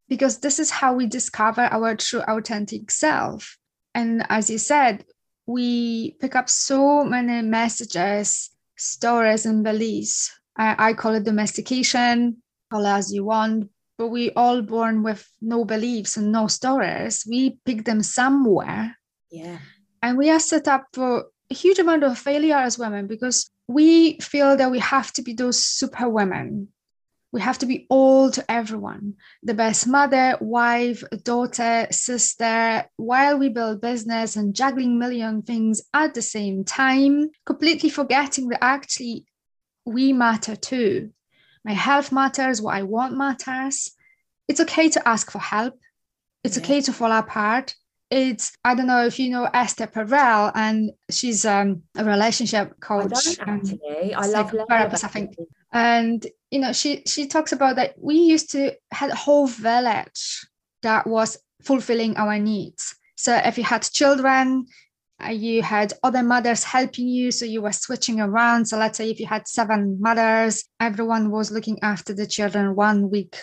[0.08, 3.58] because this is how we discover our true authentic self.
[3.94, 5.04] And as you said,
[5.46, 10.30] we pick up so many messages, stories, and beliefs.
[10.56, 15.28] I, I call it domestication, call it as you want, but we all born with
[15.40, 17.24] no beliefs and no stories.
[17.28, 18.96] We pick them somewhere.
[19.30, 19.58] Yeah.
[20.02, 24.18] And we are set up for a huge amount of failure as women because we
[24.20, 26.68] feel that we have to be those super women.
[27.34, 33.48] We have to be all to everyone the best mother, wife, daughter, sister, while we
[33.48, 39.26] build business and juggling million things at the same time, completely forgetting that actually
[39.84, 41.10] we matter too.
[41.64, 43.90] My health matters, what I want matters.
[44.46, 45.76] It's okay to ask for help.
[46.44, 46.62] It's yeah.
[46.62, 47.74] okay to fall apart
[48.14, 53.12] it's I don't know if you know Esther Perel, and she's um, a relationship coach.
[53.40, 54.14] I don't actually.
[54.14, 55.36] I love therapist, I think.
[55.74, 60.46] And you know, she she talks about that we used to had a whole village
[60.82, 62.94] that was fulfilling our needs.
[63.16, 64.66] So if you had children,
[65.22, 68.66] uh, you had other mothers helping you, so you were switching around.
[68.66, 73.10] So let's say if you had seven mothers, everyone was looking after the children one
[73.10, 73.36] week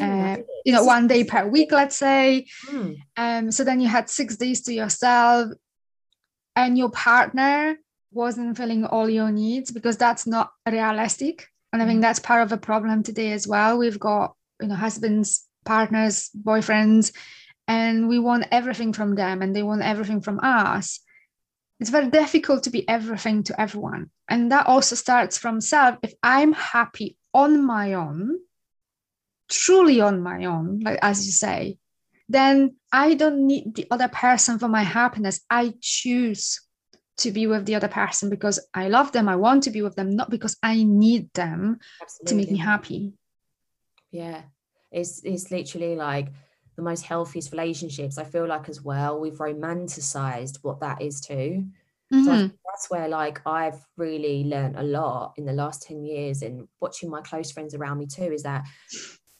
[0.00, 2.46] uh, you know, one day per week, let's say.
[2.66, 2.92] Hmm.
[3.16, 5.50] Um, so then you had six days to yourself,
[6.54, 7.76] and your partner
[8.12, 11.48] wasn't filling all your needs because that's not realistic.
[11.72, 12.02] And I think hmm.
[12.02, 13.78] that's part of the problem today as well.
[13.78, 17.12] We've got, you know, husbands partners, boyfriends,
[17.68, 21.00] and we want everything from them and they want everything from us.
[21.80, 24.10] It's very difficult to be everything to everyone.
[24.28, 25.98] And that also starts from self.
[26.02, 28.38] If I'm happy on my own,
[29.48, 31.78] truly on my own, like as you say,
[32.28, 35.40] then I don't need the other person for my happiness.
[35.50, 36.60] I choose
[37.22, 39.28] to be with the other person because I love them.
[39.28, 42.28] I want to be with them, not because I need them Absolutely.
[42.28, 43.12] to make me happy.
[44.10, 44.42] Yeah.
[44.90, 46.28] It's it's literally like
[46.76, 48.18] the most healthiest relationships.
[48.18, 51.66] I feel like as well, we've romanticized what that is too.
[52.12, 52.24] Mm-hmm.
[52.24, 56.68] So that's where like I've really learned a lot in the last 10 years and
[56.80, 58.64] watching my close friends around me too, is that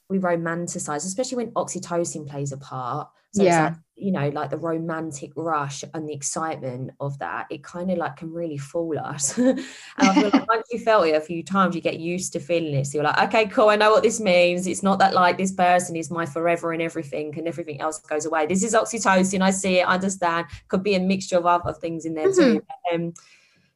[0.09, 3.09] we romanticize, especially when oxytocin plays a part.
[3.35, 3.65] So yeah.
[3.65, 7.99] Like, you know, like the romantic rush and the excitement of that, it kind of
[7.99, 9.39] like can really fool us.
[9.39, 9.65] and
[9.97, 12.75] I feel like once you felt it a few times, you get used to feeling
[12.75, 12.87] it.
[12.87, 14.67] So you're like, okay, cool, I know what this means.
[14.67, 18.27] It's not that like this person is my forever and everything and everything else goes
[18.27, 18.47] away.
[18.47, 19.41] This is oxytocin.
[19.41, 20.47] I see it, I understand.
[20.67, 22.55] Could be a mixture of other things in there mm-hmm.
[22.55, 22.67] too.
[22.93, 23.15] Um,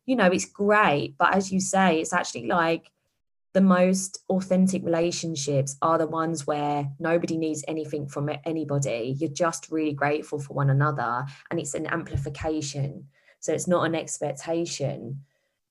[0.07, 1.15] you know, it's great.
[1.19, 2.91] But as you say, it's actually like
[3.57, 9.17] the most authentic relationships are the ones where nobody needs anything from anybody.
[9.19, 13.07] You're just really grateful for one another, and it's an amplification.
[13.41, 15.23] So it's not an expectation.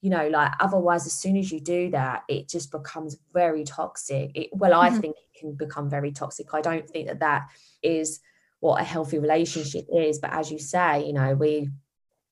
[0.01, 4.31] You know, like otherwise, as soon as you do that, it just becomes very toxic.
[4.33, 5.01] It, well, I mm-hmm.
[5.01, 6.55] think it can become very toxic.
[6.55, 7.49] I don't think that that
[7.83, 8.19] is
[8.61, 10.17] what a healthy relationship is.
[10.17, 11.69] But as you say, you know, we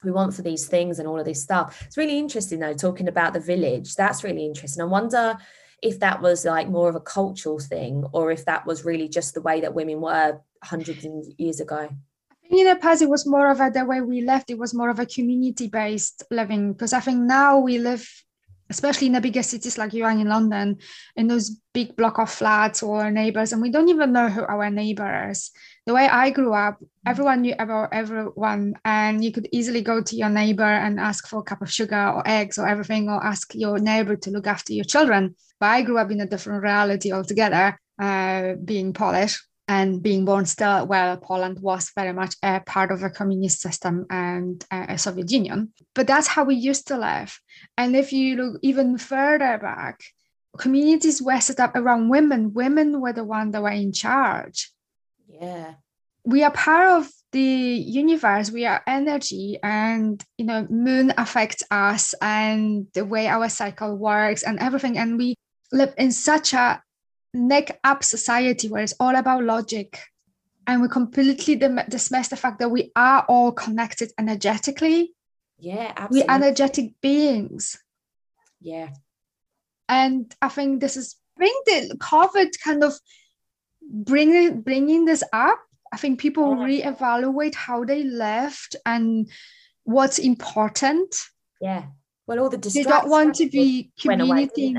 [0.04, 1.84] we want for these things and all of this stuff.
[1.86, 3.96] It's really interesting though, talking about the village.
[3.96, 4.82] That's really interesting.
[4.82, 5.38] I wonder
[5.82, 9.34] if that was like more of a cultural thing or if that was really just
[9.34, 11.90] the way that women were hundreds of years ago.
[12.32, 14.58] I think in the past it was more of a the way we left, it
[14.58, 18.08] was more of a community based living because I think now we live
[18.74, 20.78] especially in the bigger cities like you are in London,
[21.16, 24.70] in those big block of flats or neighbors, and we don't even know who our
[24.70, 25.52] neighbor is.
[25.86, 30.16] The way I grew up, everyone knew about everyone, and you could easily go to
[30.16, 33.54] your neighbor and ask for a cup of sugar or eggs or everything, or ask
[33.54, 35.36] your neighbor to look after your children.
[35.60, 39.40] But I grew up in a different reality altogether, uh, being Polish
[39.74, 44.06] and being born still where Poland was very much a part of a communist system
[44.10, 45.60] and a Soviet Union.
[45.96, 47.32] But that's how we used to live.
[47.80, 49.96] And if you look even further back,
[50.58, 52.54] communities were set up around women.
[52.54, 54.74] Women were the ones that were in charge
[55.40, 55.74] yeah
[56.26, 62.14] we are part of the universe we are energy and you know moon affects us
[62.22, 65.36] and the way our cycle works and everything and we
[65.72, 66.82] live in such a
[67.34, 70.00] neck up society where it's all about logic.
[70.66, 71.56] And we completely
[71.90, 75.14] dismiss the fact that we are all connected energetically.
[75.60, 76.28] Yeah absolutely.
[76.28, 77.78] we're energetic beings.
[78.62, 78.90] Yeah.
[79.90, 82.94] And i think this is bring the covid kind of
[83.82, 85.60] bringing bringing this up.
[85.92, 86.92] I think people yeah.
[86.92, 89.30] reevaluate how they left and
[89.84, 91.16] what's important.
[91.62, 91.86] Yeah.
[92.26, 94.78] Well all the they don't want to be communicating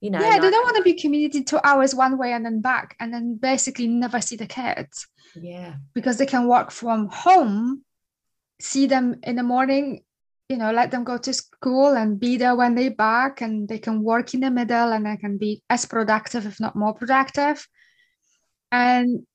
[0.00, 2.44] you know yeah like, they don't want to be communicating two hours one way and
[2.44, 7.08] then back and then basically never see the kids yeah because they can work from
[7.08, 7.82] home
[8.60, 10.02] see them in the morning
[10.48, 13.78] you know let them go to school and be there when they back and they
[13.78, 17.66] can work in the middle and they can be as productive if not more productive
[18.70, 19.26] and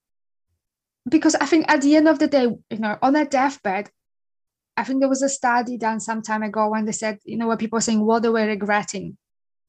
[1.10, 3.90] because I think at the end of the day, you know, on a deathbed,
[4.76, 7.48] I think there was a study done some time ago when they said, you know,
[7.48, 9.18] where people are saying what they were regretting.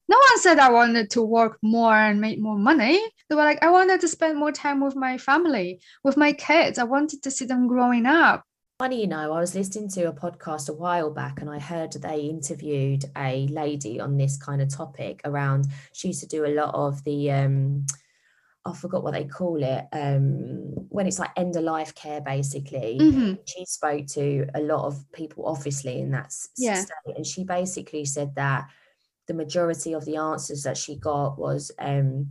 [0.09, 3.03] No one said I wanted to work more and make more money.
[3.29, 6.79] They were like, I wanted to spend more time with my family, with my kids.
[6.79, 8.45] I wanted to see them growing up.
[8.79, 11.93] Funny, you know, I was listening to a podcast a while back and I heard
[11.93, 16.53] they interviewed a lady on this kind of topic around, she used to do a
[16.53, 17.87] lot of the, um,
[18.67, 22.99] I forgot what they call it, um, when it's like end of life care, basically.
[23.01, 23.35] Mm-hmm.
[23.47, 26.81] She spoke to a lot of people, obviously, in that yeah.
[26.81, 27.17] state.
[27.17, 28.69] And she basically said that
[29.26, 32.30] the majority of the answers that she got was um,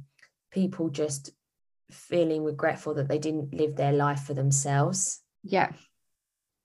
[0.51, 1.31] people just
[1.91, 5.21] feeling regretful that they didn't live their life for themselves.
[5.43, 5.71] Yeah.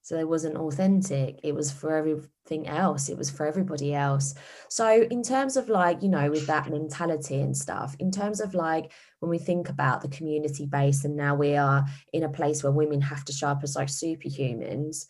[0.03, 1.41] So it wasn't authentic.
[1.43, 3.11] It was for everything else.
[3.11, 4.35] It was for everybody else.
[4.71, 8.55] So, in terms of like, you know, with that mentality and stuff, in terms of
[8.55, 12.63] like when we think about the community base and now we are in a place
[12.63, 15.05] where women have to show up as like superhumans,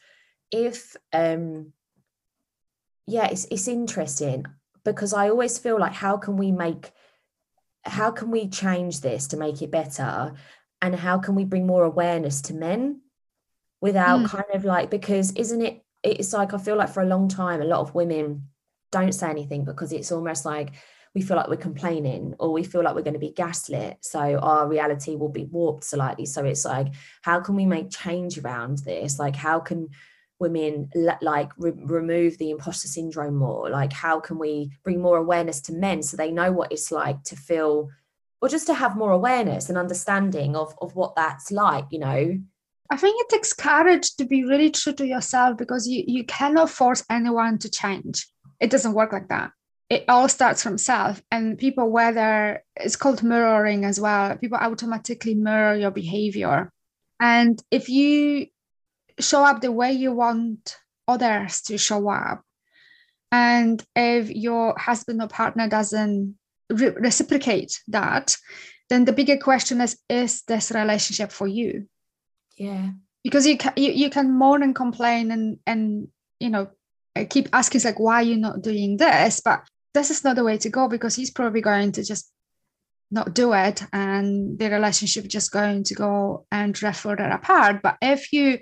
[0.50, 1.72] if, um,
[3.06, 4.46] yeah, it's, it's interesting
[4.92, 6.90] because I always feel like, how can we make,
[7.84, 10.34] how can we change this to make it better?
[10.80, 13.00] And how can we bring more awareness to men?
[13.80, 14.28] without mm.
[14.28, 17.60] kind of like because isn't it it's like I feel like for a long time
[17.60, 18.48] a lot of women
[18.90, 20.70] don't say anything because it's almost like
[21.14, 24.38] we feel like we're complaining or we feel like we're going to be gaslit so
[24.38, 26.88] our reality will be warped slightly so it's like
[27.22, 29.88] how can we make change around this like how can
[30.40, 35.60] women like re- remove the imposter syndrome more like how can we bring more awareness
[35.60, 37.88] to men so they know what it's like to feel
[38.40, 42.38] or just to have more awareness and understanding of of what that's like you know
[42.90, 46.70] I think it takes courage to be really true to yourself because you, you cannot
[46.70, 48.26] force anyone to change.
[48.60, 49.52] It doesn't work like that.
[49.90, 51.22] It all starts from self.
[51.30, 56.70] And people, whether it's called mirroring as well, people automatically mirror your behavior.
[57.20, 58.46] And if you
[59.20, 62.42] show up the way you want others to show up,
[63.30, 66.36] and if your husband or partner doesn't
[66.70, 68.36] re- reciprocate that,
[68.88, 71.86] then the bigger question is is this relationship for you?
[72.58, 72.90] yeah.
[73.24, 76.08] Because you can you, you can moan and complain and and
[76.40, 76.68] you know
[77.30, 79.40] keep asking like why are you not doing this?
[79.40, 79.62] But
[79.94, 82.30] this is not the way to go because he's probably going to just
[83.10, 87.82] not do it and the relationship just going to go and drift further apart.
[87.82, 88.58] But if you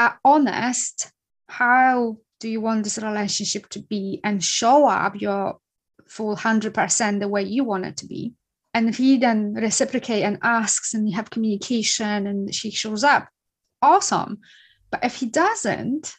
[0.00, 1.12] are honest
[1.48, 5.58] how do you want this relationship to be and show up your
[6.08, 8.32] full 100% the way you want it to be?
[8.72, 13.28] And if he then reciprocate and asks and you have communication and she shows up
[13.82, 14.38] awesome.
[14.90, 16.14] But if he doesn't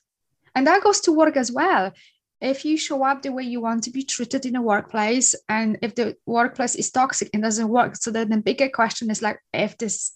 [0.54, 1.92] and that goes to work as well
[2.40, 5.78] if you show up the way you want to be treated in a workplace and
[5.82, 9.40] if the workplace is toxic and doesn't work so then the bigger question is like
[9.54, 10.14] if this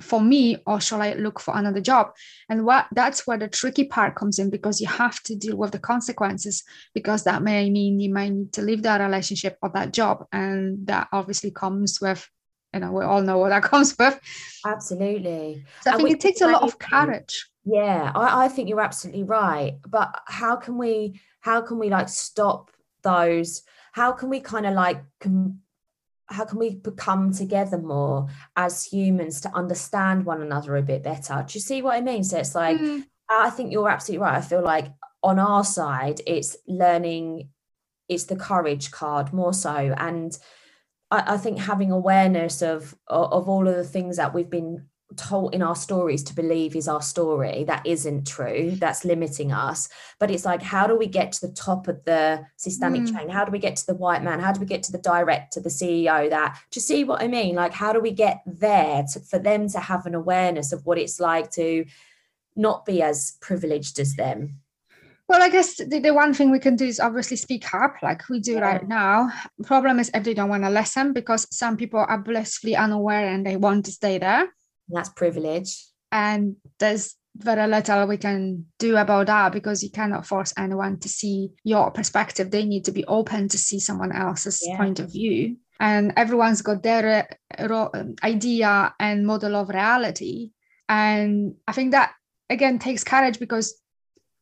[0.00, 2.12] for me or shall i look for another job?
[2.48, 5.72] And what that's where the tricky part comes in because you have to deal with
[5.72, 6.64] the consequences
[6.94, 10.26] because that may mean you might need to leave that relationship or that job.
[10.32, 12.28] And that obviously comes with
[12.72, 14.18] you know we all know what that comes with.
[14.66, 15.64] Absolutely.
[15.82, 17.48] So i think it takes a lot of courage.
[17.64, 19.78] Yeah I, I think you're absolutely right.
[19.86, 22.70] But how can we how can we like stop
[23.02, 23.62] those?
[23.92, 25.60] How can we kind of like com-
[26.34, 31.44] how can we become together more as humans to understand one another a bit better?
[31.46, 32.24] Do you see what I mean?
[32.24, 33.04] So it's like, mm.
[33.30, 34.36] I think you're absolutely right.
[34.36, 34.88] I feel like
[35.22, 37.48] on our side, it's learning,
[38.08, 39.94] it's the courage card more so.
[39.96, 40.36] And
[41.10, 44.86] I, I think having awareness of, of all of the things that we've been
[45.16, 49.88] told in our stories to believe is our story that isn't true that's limiting us
[50.18, 53.16] but it's like how do we get to the top of the systemic mm.
[53.16, 54.98] chain how do we get to the white man how do we get to the
[54.98, 59.04] director the ceo that to see what i mean like how do we get there
[59.12, 61.84] to, for them to have an awareness of what it's like to
[62.56, 64.60] not be as privileged as them
[65.26, 68.28] well, I guess the, the, one thing we can do is obviously speak up like
[68.28, 68.60] we do yeah.
[68.60, 69.30] right now.
[69.62, 73.46] Problem is if they don't want to listen because some people are blissfully unaware and
[73.46, 74.52] they want to stay there.
[74.88, 75.86] That's privilege.
[76.12, 81.08] And there's very little we can do about that because you cannot force anyone to
[81.08, 82.50] see your perspective.
[82.50, 84.76] They need to be open to see someone else's yeah.
[84.76, 85.56] point of view.
[85.80, 87.28] And everyone's got their
[87.58, 87.88] uh,
[88.22, 90.52] idea and model of reality.
[90.88, 92.12] And I think that
[92.48, 93.80] again takes courage because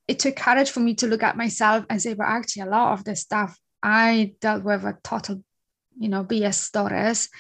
[0.07, 2.93] it took courage for me to look at myself and say, but actually, a lot
[2.93, 5.43] of this stuff I dealt with a total,
[5.99, 7.30] you know, BS stories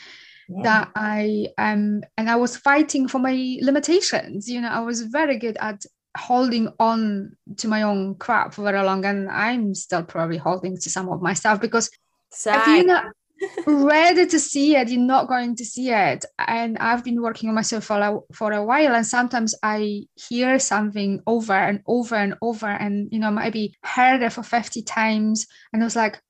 [0.56, 0.62] yeah.
[0.62, 4.48] that I um and I was fighting for my limitations.
[4.48, 5.84] You know, I was very good at
[6.16, 10.90] holding on to my own crap for very long, and I'm still probably holding to
[10.90, 11.90] some of my stuff because
[12.30, 12.60] Sad.
[12.60, 13.12] if you're not
[13.66, 16.24] ready to see it, you're not going to see it.
[16.38, 20.58] And I've been working on myself for a, for a while, and sometimes I hear
[20.58, 25.46] something over and over and over, and you know, maybe heard it for 50 times,
[25.72, 26.20] and I was like,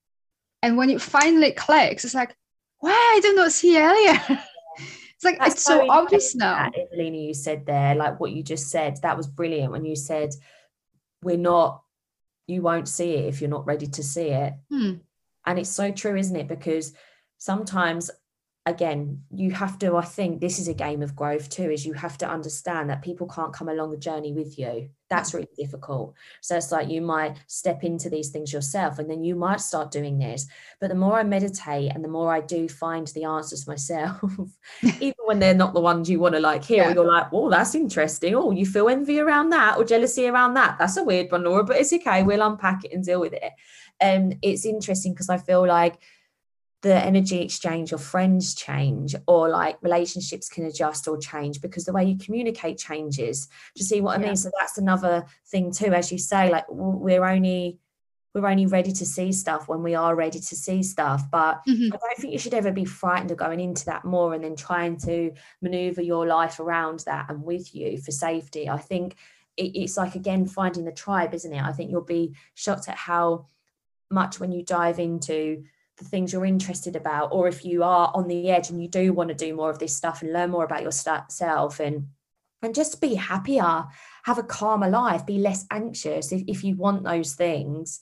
[0.63, 2.35] and when it finally clicks, it's like,
[2.83, 4.21] why I did not see earlier.
[4.77, 6.69] it's like That's it's so obvious now.
[6.77, 10.35] Evelina, you said there, like what you just said, that was brilliant when you said
[11.23, 11.83] we're not,
[12.49, 14.55] you won't see it if you're not ready to see it.
[14.69, 14.95] Hmm.
[15.47, 16.49] And it's so true, isn't it?
[16.49, 16.93] Because
[17.39, 18.11] sometimes
[18.67, 21.93] again you have to i think this is a game of growth too is you
[21.95, 24.89] have to understand that people can't come along the journey with you.
[25.11, 26.15] That's really difficult.
[26.41, 29.91] So it's like you might step into these things yourself and then you might start
[29.91, 30.47] doing this.
[30.81, 34.23] But the more i meditate and the more i do find the answers myself
[35.01, 36.95] even when they're not the ones you want to like hear yeah.
[36.95, 38.35] you're like oh that's interesting.
[38.35, 40.79] Oh you feel envy around that or jealousy around that.
[40.79, 42.23] That's a weird one laura but it's okay.
[42.23, 43.53] We'll unpack it and deal with it.
[44.01, 45.99] And it's interesting because i feel like
[46.83, 51.93] the energy exchange or friends change or like relationships can adjust or change because the
[51.93, 54.29] way you communicate changes do you see what i yeah.
[54.29, 57.79] mean so that's another thing too as you say like we're only
[58.35, 61.95] we're only ready to see stuff when we are ready to see stuff but mm-hmm.
[61.95, 64.57] i don't think you should ever be frightened of going into that more and then
[64.57, 69.17] trying to maneuver your life around that and with you for safety i think
[69.57, 73.47] it's like again finding the tribe isn't it i think you'll be shocked at how
[74.11, 75.63] much when you dive into
[75.99, 79.13] the things you're interested about or if you are on the edge and you do
[79.13, 82.09] want to do more of this stuff and learn more about yourself and
[82.63, 83.85] and just be happier
[84.25, 88.01] have a calmer life be less anxious if, if you want those things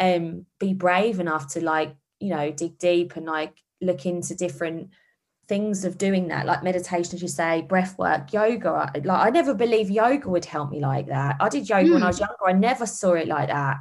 [0.00, 4.90] um be brave enough to like you know dig deep and like look into different
[5.48, 9.54] things of doing that like meditation as you say breath work yoga like i never
[9.54, 11.92] believed yoga would help me like that i did yoga mm.
[11.92, 12.08] when i hmm.
[12.08, 13.76] was younger i never saw it like that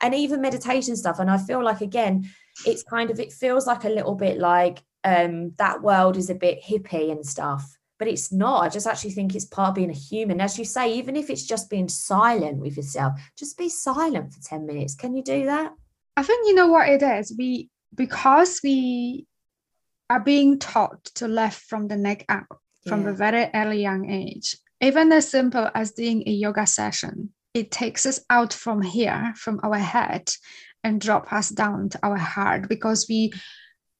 [0.00, 2.28] and even meditation stuff and i feel like again
[2.66, 6.34] it's kind of it feels like a little bit like um that world is a
[6.34, 9.90] bit hippie and stuff but it's not i just actually think it's part of being
[9.90, 13.68] a human as you say even if it's just being silent with yourself just be
[13.68, 15.72] silent for 10 minutes can you do that
[16.16, 19.26] i think you know what it is we because we
[20.10, 23.10] are being taught to live from the neck up from yeah.
[23.10, 24.56] a very early young age.
[24.80, 29.60] Even as simple as doing a yoga session, it takes us out from here, from
[29.62, 30.30] our head,
[30.84, 33.32] and drop us down to our heart because we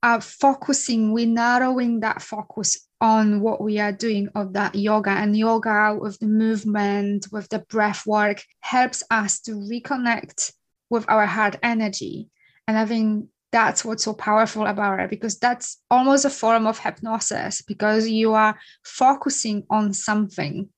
[0.02, 5.10] are focusing, we're narrowing that focus on what we are doing of that yoga.
[5.10, 10.52] And yoga with the movement, with the breath work helps us to reconnect
[10.90, 12.28] with our heart energy.
[12.66, 16.78] And I think that's what's so powerful about it because that's almost a form of
[16.78, 20.68] hypnosis because you are focusing on something.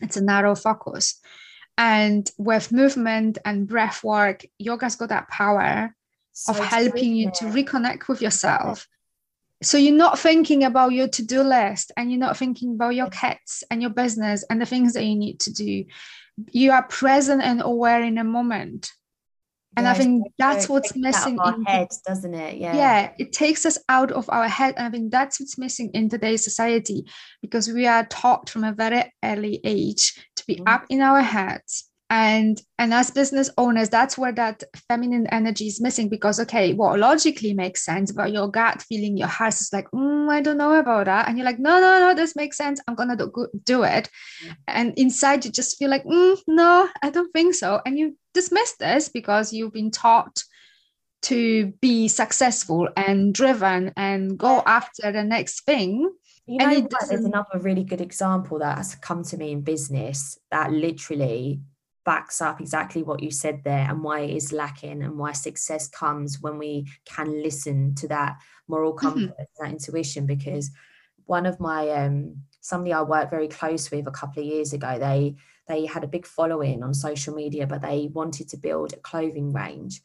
[0.00, 1.20] It's a narrow focus
[1.78, 5.94] and with movement and breath work yoga's got that power
[6.32, 8.88] so of helping you to reconnect with yourself.
[9.62, 13.62] So you're not thinking about your to-do list and you're not thinking about your kids
[13.70, 15.84] and your business and the things that you need to do.
[16.50, 18.90] You are present and aware in a moment.
[19.74, 22.58] And i think that's what's missing in our head doesn't it?
[22.58, 22.76] Yeah.
[22.76, 26.10] Yeah it takes us out of our head and i think that's what's missing in
[26.10, 27.06] today's society
[27.40, 30.68] because we are taught from a very early age to be mm-hmm.
[30.68, 31.88] up in our heads.
[32.10, 36.98] And and as business owners that's where that feminine energy is missing because okay what
[36.98, 40.74] logically makes sense but your gut feeling your heart is like mm, i don't know
[40.74, 41.26] about that.
[41.26, 42.82] And you're like no no no this makes sense.
[42.86, 44.10] I'm gonna do, do it.
[44.44, 44.52] Yeah.
[44.68, 47.80] and inside you just feel like mm, no i don't think so.
[47.86, 50.44] And you dismiss this because you've been taught
[51.22, 56.12] to be successful and driven and go after the next thing
[56.46, 60.38] you know, and there's another really good example that has come to me in business
[60.50, 61.60] that literally
[62.04, 65.88] backs up exactly what you said there and why it is lacking and why success
[65.88, 68.36] comes when we can listen to that
[68.66, 69.06] moral mm-hmm.
[69.06, 69.64] compass mm-hmm.
[69.64, 70.70] that intuition because
[71.26, 74.98] one of my um somebody I worked very close with a couple of years ago
[74.98, 75.36] they
[75.68, 79.52] they had a big following on social media but they wanted to build a clothing
[79.52, 80.02] range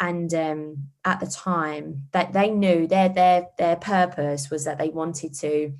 [0.00, 4.90] and um, at the time that they knew their their their purpose was that they
[4.90, 5.72] wanted to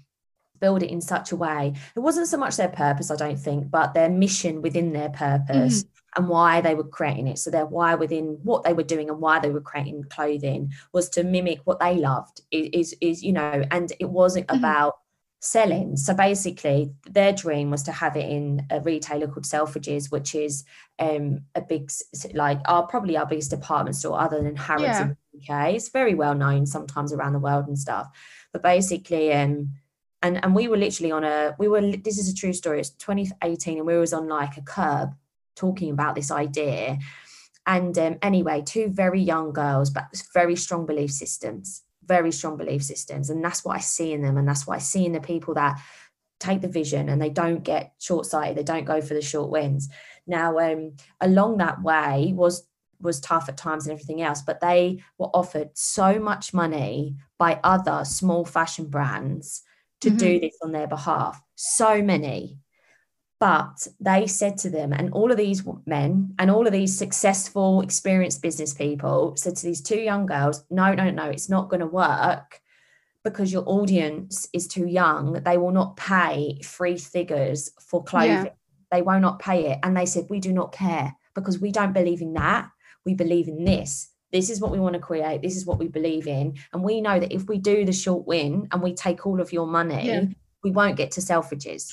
[0.61, 1.73] build it in such a way.
[1.97, 5.85] It wasn't so much their purpose, I don't think, but their mission within their purpose
[5.85, 6.23] mm-hmm.
[6.23, 7.39] and why they were creating it.
[7.39, 11.09] So their why within what they were doing and why they were creating clothing was
[11.11, 12.41] to mimic what they loved.
[12.51, 14.59] Is is, is you know, and it wasn't mm-hmm.
[14.59, 14.97] about
[15.41, 15.97] selling.
[15.97, 20.64] So basically, their dream was to have it in a retailer called Selfridges, which is
[20.99, 21.91] um, a big,
[22.34, 25.03] like, our probably our biggest department store other than Harrods yeah.
[25.03, 25.74] in the UK.
[25.74, 28.09] It's very well known sometimes around the world and stuff.
[28.53, 29.70] But basically, um,
[30.22, 32.91] and and we were literally on a we were this is a true story it's
[32.91, 35.14] 2018 and we was on like a curb
[35.55, 36.99] talking about this idea
[37.66, 42.82] and um, anyway two very young girls but very strong belief systems very strong belief
[42.82, 45.20] systems and that's what i see in them and that's what i see in the
[45.20, 45.78] people that
[46.40, 49.88] take the vision and they don't get short-sighted they don't go for the short wins
[50.26, 52.66] now um, along that way was
[53.00, 57.61] was tough at times and everything else but they were offered so much money by
[57.62, 59.62] other small fashion brands
[60.00, 60.18] to mm-hmm.
[60.18, 61.40] do this on their behalf.
[61.54, 62.59] So many.
[63.41, 67.82] But they said to them, and all of these men and all of these successful,
[67.82, 71.80] experienced business people said to these two young girls, no, no, no, it's not going
[71.80, 72.61] to work
[73.22, 75.34] because your audience is too young.
[75.45, 78.47] They will not pay free figures for clothing.
[78.47, 78.53] Yeah.
[78.91, 79.78] They will not pay it.
[79.84, 82.68] And they said, we do not care because we don't believe in that.
[83.05, 85.89] We believe in this this is what we want to create this is what we
[85.89, 89.26] believe in and we know that if we do the short win and we take
[89.26, 90.24] all of your money yeah.
[90.62, 91.93] we won't get to selfridges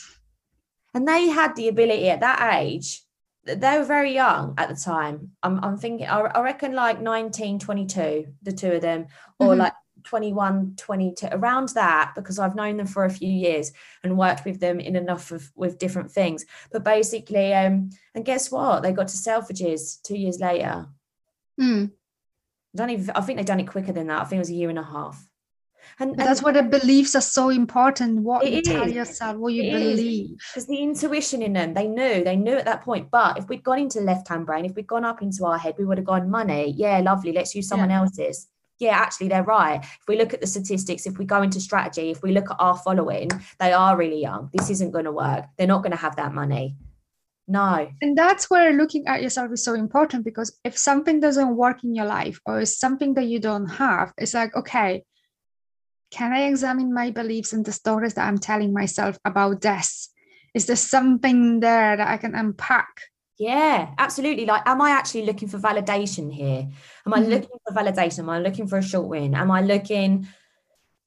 [0.96, 3.04] and they had the ability at that age
[3.44, 8.26] they were very young at the time i'm, I'm thinking I, reckon like 19 22
[8.42, 9.08] the two of them
[9.40, 9.60] or mm-hmm.
[9.60, 9.74] like
[10.04, 13.72] 21 22 around that because i've known them for a few years
[14.04, 18.50] and worked with them in enough of with different things but basically um and guess
[18.50, 20.88] what they got to selfridges two years later
[21.62, 21.92] mm.
[22.76, 23.10] I don't even.
[23.12, 24.22] I think they've done it quicker than that.
[24.22, 25.26] I think it was a year and a half.
[26.00, 28.22] And, and that's why the beliefs are so important.
[28.22, 28.68] What you is.
[28.68, 30.38] tell yourself, what you it believe.
[30.54, 33.10] Because the intuition in them, they knew, they knew at that point.
[33.12, 35.76] But if we'd gone into left hand brain, if we'd gone up into our head,
[35.78, 36.74] we would have gone money.
[36.76, 37.32] Yeah, lovely.
[37.32, 38.00] Let's use someone yeah.
[38.00, 38.48] else's.
[38.80, 39.82] yeah, actually, they're right.
[39.84, 42.58] If we look at the statistics, if we go into strategy, if we look at
[42.60, 43.30] our following,
[43.60, 44.50] they are really young.
[44.54, 45.46] This isn't going to work.
[45.58, 46.76] They're not going to have that money.
[47.48, 47.88] No.
[48.02, 51.94] And that's where looking at yourself is so important because if something doesn't work in
[51.94, 55.04] your life or is something that you don't have, it's like, okay,
[56.12, 60.10] can I examine my beliefs and the stories that I'm telling myself about this?
[60.54, 63.02] Is there something there that I can unpack?
[63.38, 64.46] Yeah, absolutely.
[64.46, 66.70] Like, am I actually looking for validation here?
[67.06, 67.32] Am I mm-hmm.
[67.32, 68.20] looking for validation?
[68.20, 69.36] Am I looking for a short win?
[69.36, 70.28] Am I looking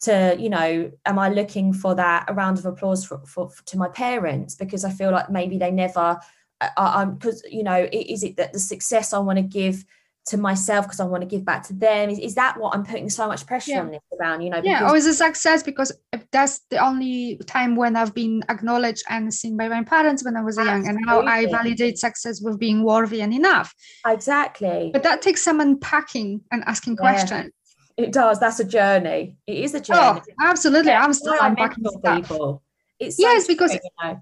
[0.02, 3.64] to, you know, am I looking for that a round of applause for, for, for
[3.64, 6.20] to my parents because I feel like maybe they never,
[6.60, 9.84] uh, I'm because you know, is it that the success I want to give
[10.28, 12.10] to myself because I want to give back to them?
[12.10, 13.80] Is, is that what I'm putting so much pressure yeah.
[13.80, 14.42] on this around?
[14.42, 15.92] You know, yeah, or is a success because
[16.32, 20.42] that's the only time when I've been acknowledged and seen by my parents when I
[20.42, 20.86] was Absolutely.
[20.86, 23.74] young, and how I validate success with being worthy and enough.
[24.06, 24.90] Exactly.
[24.92, 27.00] But that takes some unpacking and asking yeah.
[27.00, 27.52] questions.
[27.96, 28.38] It does.
[28.38, 29.36] That's a journey.
[29.46, 30.20] It is a oh, journey.
[30.40, 30.92] Oh, absolutely.
[30.92, 31.02] Yeah.
[31.02, 32.62] I'm still unpacking people.
[33.00, 34.20] It's yes, because you know.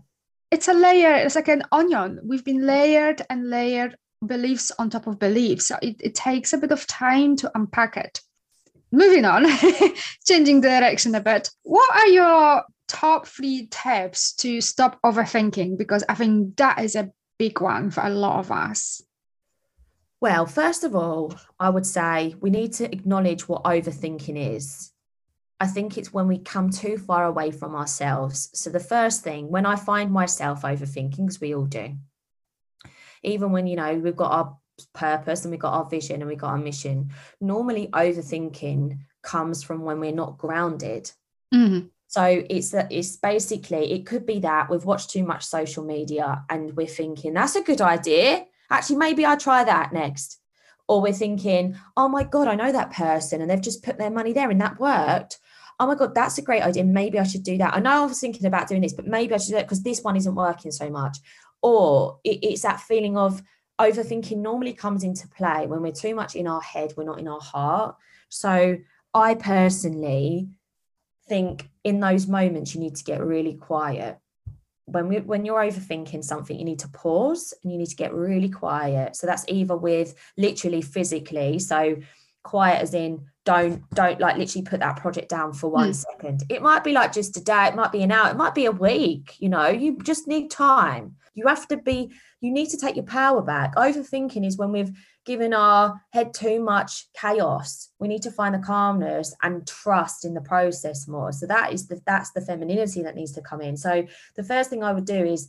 [0.51, 1.15] it's a layer.
[1.15, 2.21] It's like an onion.
[2.25, 3.97] We've been layered and layered
[4.27, 5.69] beliefs on top of beliefs.
[5.69, 8.21] So it, it takes a bit of time to unpack it.
[8.93, 9.47] Moving on,
[10.27, 11.51] changing direction a bit.
[11.63, 15.77] What are your top three tips to stop overthinking?
[15.77, 19.03] Because I think that is a big one for a lot of us.
[20.21, 24.93] Well, first of all, I would say we need to acknowledge what overthinking is.
[25.61, 28.51] I think it's when we come too far away from ourselves.
[28.55, 31.97] So, the first thing, when I find myself overthinking, because we all do,
[33.23, 34.57] even when you know we've got our
[34.93, 37.11] purpose and we've got our vision and we've got our mission
[37.41, 41.11] normally overthinking comes from when we're not grounded.
[41.55, 41.87] Mm-hmm.
[42.09, 46.45] so it's that it's basically it could be that we've watched too much social media
[46.51, 48.47] and we're thinking that's a good idea.
[48.69, 50.41] Actually maybe i'll try that next.
[50.89, 54.11] Or we're thinking oh my god i know that person and they've just put their
[54.11, 55.39] money there and that worked.
[55.79, 56.85] Oh my god that's a great idea.
[56.85, 57.75] Maybe i should do that.
[57.75, 59.83] I know i was thinking about doing this but maybe i should do it because
[59.83, 61.19] this one isn't working so much
[61.67, 63.43] or it, it's that feeling of
[63.81, 67.27] overthinking normally comes into play when we're too much in our head, we're not in
[67.27, 67.97] our heart.
[68.29, 68.79] So
[69.13, 70.49] I personally
[71.29, 74.17] think in those moments you need to get really quiet.
[74.85, 78.15] When we when you're overthinking something, you need to pause and you need to get
[78.15, 79.17] really quiet.
[79.17, 81.97] So that's either with literally physically, so
[82.45, 85.95] quiet as in don't don't like literally put that project down for one mm.
[85.97, 86.45] second.
[86.49, 88.67] It might be like just a day, it might be an hour, it might be
[88.67, 91.17] a week, you know, you just need time.
[91.37, 92.11] You have to be,
[92.41, 93.77] you need to take your power back.
[93.77, 94.91] Overthinking is when we've
[95.25, 97.91] given our head too much chaos.
[97.99, 101.33] We need to find the calmness and trust in the process more.
[101.33, 103.77] So that is the that's the femininity that needs to come in.
[103.77, 105.49] So the first thing I would do is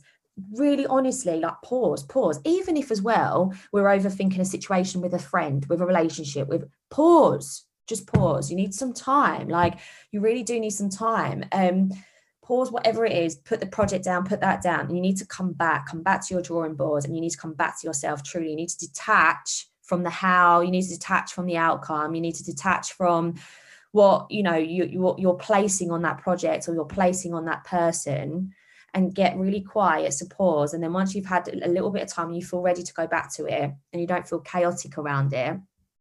[0.52, 5.18] really honestly like pause pause even if as well we're overthinking a situation with a
[5.18, 9.80] friend with a relationship with pause just pause you need some time like
[10.12, 11.90] you really do need some time um
[12.48, 14.92] pause whatever it is, put the project down, put that down.
[14.92, 17.38] You need to come back, come back to your drawing board and you need to
[17.38, 18.48] come back to yourself truly.
[18.48, 22.22] You need to detach from the how, you need to detach from the outcome, you
[22.22, 23.34] need to detach from
[23.92, 27.64] what you know you, you you're placing on that project or you're placing on that
[27.64, 28.52] person
[28.92, 32.08] and get really quiet to pause and then once you've had a little bit of
[32.08, 35.32] time you feel ready to go back to it and you don't feel chaotic around
[35.32, 35.58] it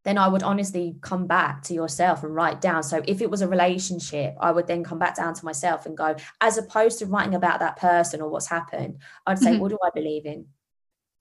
[0.07, 2.81] then I would honestly come back to yourself and write down.
[2.81, 5.97] So if it was a relationship, I would then come back down to myself and
[5.97, 9.59] go, as opposed to writing about that person or what's happened, I'd say, mm-hmm.
[9.59, 10.45] what do I believe in?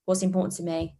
[0.05, 0.95] What's important to me?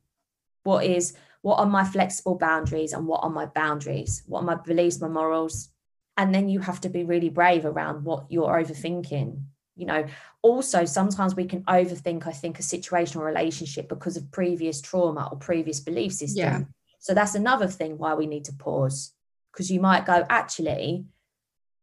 [0.64, 4.22] What is what are my flexible boundaries and what are my boundaries?
[4.26, 5.70] What are my beliefs, my morals?
[6.18, 9.44] And then you have to be really brave around what you're overthinking.
[9.78, 10.06] You know,
[10.42, 15.30] also sometimes we can overthink, I think, a situation or relationship because of previous trauma
[15.32, 16.44] or previous belief system.
[16.44, 16.64] Yeah
[17.00, 19.14] so that's another thing why we need to pause
[19.52, 21.06] because you might go, actually,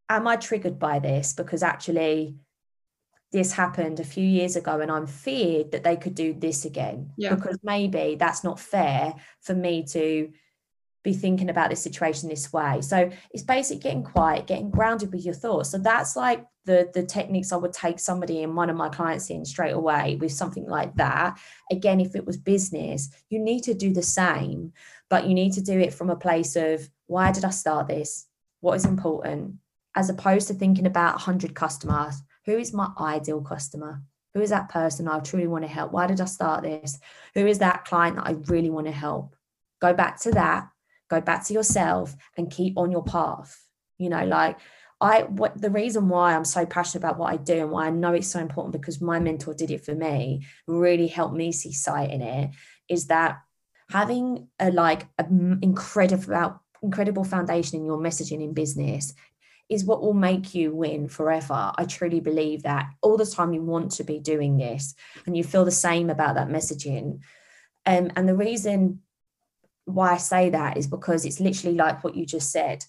[0.08, 1.32] am I triggered by this?
[1.32, 2.36] Because actually,
[3.32, 7.10] this happened a few years ago and I'm feared that they could do this again.
[7.16, 7.34] Yeah.
[7.34, 10.30] Because maybe that's not fair for me to
[11.02, 12.80] be thinking about this situation this way.
[12.80, 15.70] So it's basically getting quiet, getting grounded with your thoughts.
[15.70, 19.28] So that's like the the techniques I would take somebody in one of my clients
[19.30, 21.38] in straight away with something like that.
[21.70, 24.72] Again, if it was business, you need to do the same
[25.10, 28.26] but you need to do it from a place of why did I start this?
[28.60, 29.56] What is important?
[29.94, 32.22] As opposed to thinking about 100 customers.
[32.46, 34.02] Who is my ideal customer?
[34.34, 35.92] Who is that person I truly want to help?
[35.92, 36.98] Why did I start this?
[37.34, 39.36] Who is that client that I really want to help?
[39.80, 40.68] Go back to that,
[41.08, 43.62] go back to yourself and keep on your path.
[43.98, 44.58] You know, like
[45.00, 47.90] I what the reason why I'm so passionate about what I do and why I
[47.90, 51.72] know it's so important because my mentor did it for me, really helped me see
[51.72, 52.50] sight in it,
[52.88, 53.40] is that
[53.90, 59.14] having a like an incredible incredible foundation in your messaging in business
[59.70, 61.72] is what will make you win forever.
[61.76, 64.94] I truly believe that all the time you want to be doing this
[65.26, 67.20] and you feel the same about that messaging.
[67.86, 69.00] Um, and the reason
[69.86, 72.84] why I say that is because it's literally like what you just said.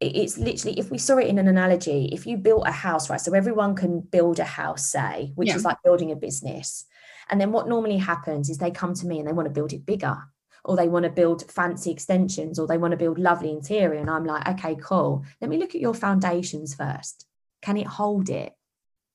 [0.00, 3.20] It's literally, if we saw it in an analogy, if you built a house, right?
[3.20, 5.56] So everyone can build a house, say, which yeah.
[5.56, 6.86] is like building a business.
[7.30, 9.72] And then what normally happens is they come to me and they want to build
[9.72, 10.18] it bigger
[10.64, 14.10] or they want to build fancy extensions or they want to build lovely interior and
[14.10, 15.24] i'm like okay cool.
[15.40, 17.26] Let me look at your foundations first.
[17.60, 18.52] Can it hold it?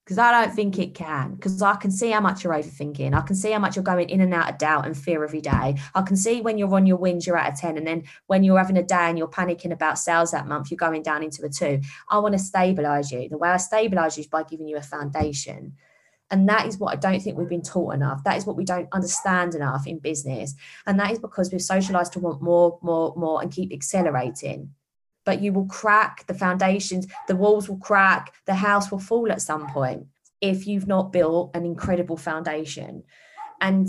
[0.04, 3.14] Because i don't think it can because i can see how much you're overthinking.
[3.14, 5.42] I can see how much you're going in and out of doubt and fear every
[5.42, 5.78] day.
[5.96, 8.44] I can see when you're on your wins you're at a 10 and then when
[8.44, 11.46] you're having a day and you're panicking about sales that month you're going down into
[11.46, 13.28] a 2 i want to stabilize you.
[13.30, 15.76] The way i stabilize you is by giving you a foundation
[16.30, 18.24] and that is what I don't think we've been taught enough.
[18.24, 20.56] That is what we don't understand enough in business.
[20.86, 24.74] And that is because we're socialized to want more, more, more and keep accelerating.
[25.26, 29.42] But you will crack the foundations, the walls will crack, the house will fall at
[29.42, 30.08] some point
[30.42, 33.04] if you've not built an incredible foundation.
[33.62, 33.88] And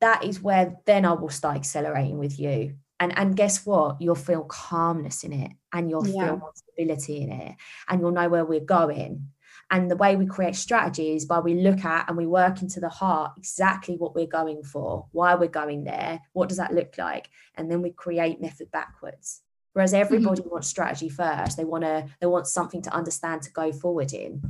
[0.00, 2.76] that is where then I will start accelerating with you.
[3.00, 4.00] And, and guess what?
[4.00, 6.26] You'll feel calmness in it and you'll yeah.
[6.26, 7.56] feel stability in it
[7.88, 9.30] and you'll know where we're going
[9.70, 12.80] and the way we create strategy is by we look at and we work into
[12.80, 16.98] the heart exactly what we're going for, why we're going there, what does that look
[16.98, 17.28] like?
[17.54, 19.42] And then we create method backwards.
[19.72, 20.02] Whereas mm-hmm.
[20.02, 20.50] everybody mm-hmm.
[20.50, 21.56] wants strategy first.
[21.56, 24.42] They want to, they want something to understand to go forward in.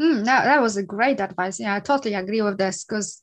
[0.00, 1.60] Mm, that, that was a great advice.
[1.60, 3.22] Yeah, I totally agree with this because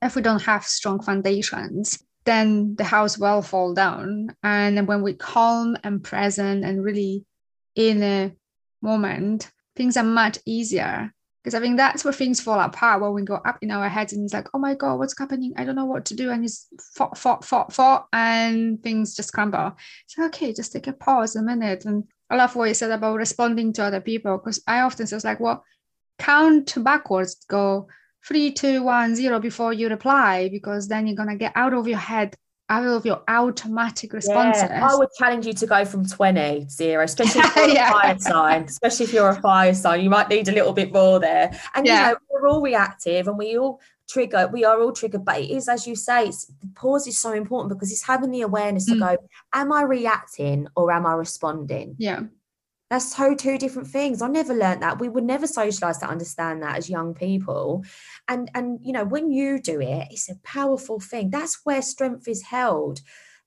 [0.00, 4.34] if we don't have strong foundations, then the house will fall down.
[4.42, 7.26] And when we're calm and present and really
[7.74, 8.32] in a
[8.80, 11.12] moment, things are much easier
[11.44, 14.14] because I think that's where things fall apart when we go up in our heads
[14.14, 15.52] and it's like, oh my God, what's happening?
[15.58, 16.30] I don't know what to do.
[16.30, 19.76] And it's fought, fought, fought, fought, and things just crumble.
[20.06, 21.84] So, okay, just take a pause a minute.
[21.84, 25.18] And I love what you said about responding to other people because I often say,
[25.22, 25.62] like, well,
[26.18, 27.88] count backwards, go
[28.26, 31.86] three, two, one, zero before you reply, because then you're going to get out of
[31.86, 32.34] your head
[32.70, 34.62] out of your automatic responses.
[34.62, 37.90] Yeah, I would challenge you to go from 20 to zero, especially if you're yeah.
[37.90, 40.92] a fire sign, especially if you're a fire sign, you might need a little bit
[40.92, 41.58] more there.
[41.74, 42.08] And yeah.
[42.08, 45.50] you know, we're all reactive and we all trigger, we are all triggered, but it
[45.50, 48.86] is as you say, it's the pause is so important because it's having the awareness
[48.86, 49.00] to mm.
[49.00, 49.16] go,
[49.52, 51.96] am I reacting or am I responding?
[51.98, 52.20] Yeah.
[52.90, 54.20] That's so two different things.
[54.20, 55.00] I never learned that.
[55.00, 57.84] We would never socialize to understand that as young people.
[58.28, 61.30] And and you know, when you do it, it's a powerful thing.
[61.30, 63.00] That's where strength is held.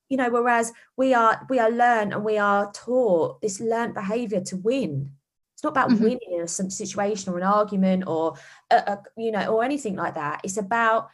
[0.10, 4.42] You know, whereas we are we are learned and we are taught this learned behavior
[4.42, 5.12] to win.
[5.54, 6.04] It's not about mm-hmm.
[6.04, 8.36] winning in a situation or an argument or
[8.72, 10.42] a, a, you know or anything like that.
[10.44, 11.10] It's about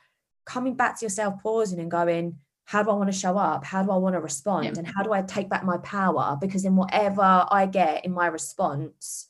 [0.46, 3.66] coming back to yourself, pausing and going, how do I want to show up?
[3.66, 4.66] How do I want to respond?
[4.66, 4.74] Yeah.
[4.78, 6.38] And how do I take back my power?
[6.40, 9.30] Because in whatever I get in my response,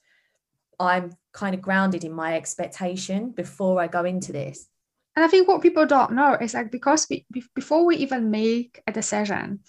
[0.80, 4.68] I'm kind of grounded in my expectation before I go into this.
[5.16, 8.82] And I think what people don't know is like because we, before we even make
[8.88, 9.60] a decision,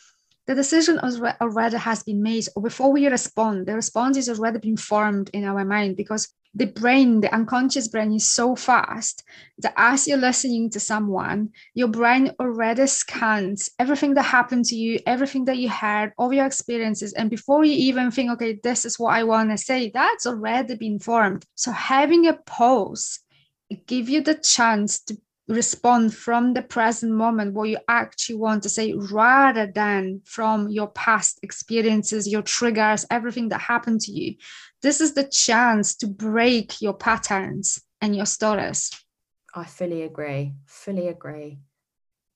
[0.47, 4.77] the decision already has been made, or before we respond, the response is already been
[4.77, 9.25] formed in our mind because the brain, the unconscious brain is so fast
[9.59, 15.01] that as you're listening to someone, your brain already scans everything that happened to you,
[15.07, 17.13] everything that you heard, all your experiences.
[17.15, 20.77] And before you even think, okay, this is what I want to say, that's already
[20.77, 21.45] been formed.
[21.57, 23.21] So having a pause,
[23.87, 25.17] give you the chance to
[25.49, 30.89] respond from the present moment what you actually want to say rather than from your
[30.89, 34.35] past experiences your triggers everything that happened to you
[34.85, 38.91] this is the chance to break your patterns and your stories
[39.55, 41.59] i fully agree fully agree.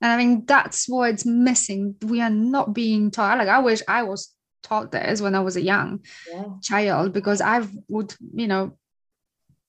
[0.01, 1.96] And i mean that's what's missing.
[2.03, 3.38] We are not being taught.
[3.38, 6.01] Like i wish i was taught this when i was a young
[6.32, 6.44] yeah.
[6.62, 8.76] child because i would you know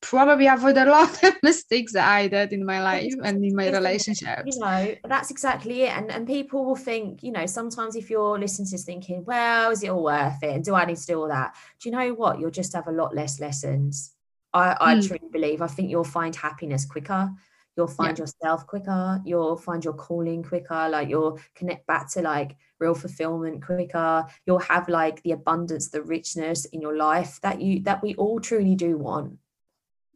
[0.02, 3.70] probably avoid a lot of mistakes that I did in my life and in my
[3.70, 4.56] relationships.
[4.56, 5.96] You know, that's exactly it.
[5.96, 9.72] And and people will think, you know, sometimes if you're listening to this thinking, well,
[9.72, 10.56] is it all worth it?
[10.56, 11.56] And do I need to do all that?
[11.80, 12.40] Do you know what?
[12.40, 14.14] You'll just have a lot less lessons.
[14.54, 15.08] I, I mm.
[15.08, 15.62] truly believe.
[15.62, 17.30] I think you'll find happiness quicker.
[17.78, 18.24] You'll find yeah.
[18.24, 19.22] yourself quicker.
[19.24, 20.90] You'll find your calling quicker.
[20.90, 24.26] Like you'll connect back to like real fulfillment quicker.
[24.46, 28.40] You'll have like the abundance, the richness in your life that you that we all
[28.40, 29.38] truly do want.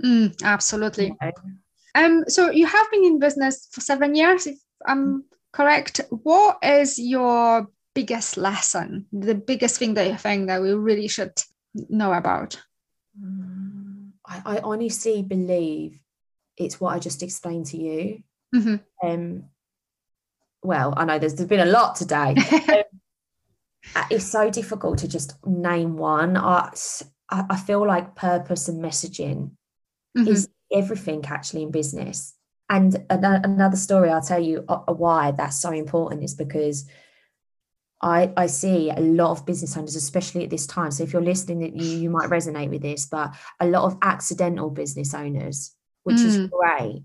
[0.04, 1.16] Mm, absolutely.
[1.96, 6.02] Um, so you have been in business for seven years, if I'm correct.
[6.10, 9.06] What is your biggest lesson?
[9.14, 11.34] The biggest thing that you think that we really should
[11.90, 12.62] know about?
[13.20, 16.00] Mm, I, I honestly believe
[16.58, 18.24] it's what I just explained to you.
[18.54, 19.08] Mm-hmm.
[19.08, 19.46] Um,
[20.64, 22.36] well, I know there's, there's been a lot today.
[22.70, 22.84] um,
[23.96, 26.38] Uh, it's so difficult to just name one.
[26.38, 26.72] I,
[27.30, 29.52] I feel like purpose and messaging
[30.18, 30.28] mm-hmm.
[30.28, 32.34] is everything actually in business.
[32.70, 36.90] And another story I'll tell you why that's so important is because
[38.02, 40.92] I, I see a lot of business owners, especially at this time.
[40.92, 43.98] So if you're listening, that you you might resonate with this, but a lot of
[44.02, 46.26] accidental business owners, which mm.
[46.26, 47.04] is great.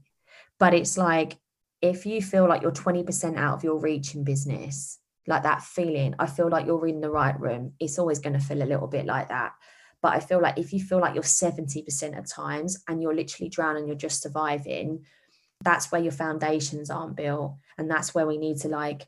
[0.59, 1.39] But it's like
[1.81, 6.15] if you feel like you're 20% out of your reach in business, like that feeling,
[6.19, 7.75] I feel like you're in the right room.
[7.79, 9.53] It's always going to feel a little bit like that.
[10.03, 13.49] But I feel like if you feel like you're 70% of times and you're literally
[13.49, 15.05] drowning, you're just surviving,
[15.63, 17.57] that's where your foundations aren't built.
[17.77, 19.07] And that's where we need to like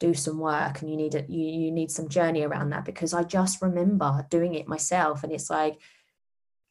[0.00, 3.14] do some work and you need it, you, you need some journey around that because
[3.14, 5.24] I just remember doing it myself.
[5.24, 5.78] And it's like,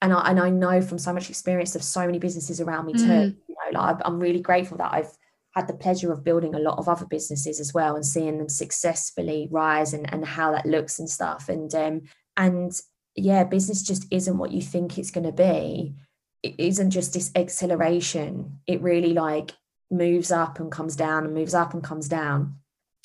[0.02, 2.94] and I, and I know from so much experience of so many businesses around me
[2.94, 3.36] too, mm.
[3.48, 5.18] you know, like I'm really grateful that I've
[5.56, 8.48] had the pleasure of building a lot of other businesses as well and seeing them
[8.48, 11.50] successfully rise and, and how that looks and stuff.
[11.50, 12.02] And um,
[12.38, 12.72] and
[13.18, 15.96] yeah, business just isn't what you think it's going to be.
[16.44, 18.60] It isn't just this acceleration.
[18.68, 19.54] It really like
[19.90, 22.60] moves up and comes down and moves up and comes down.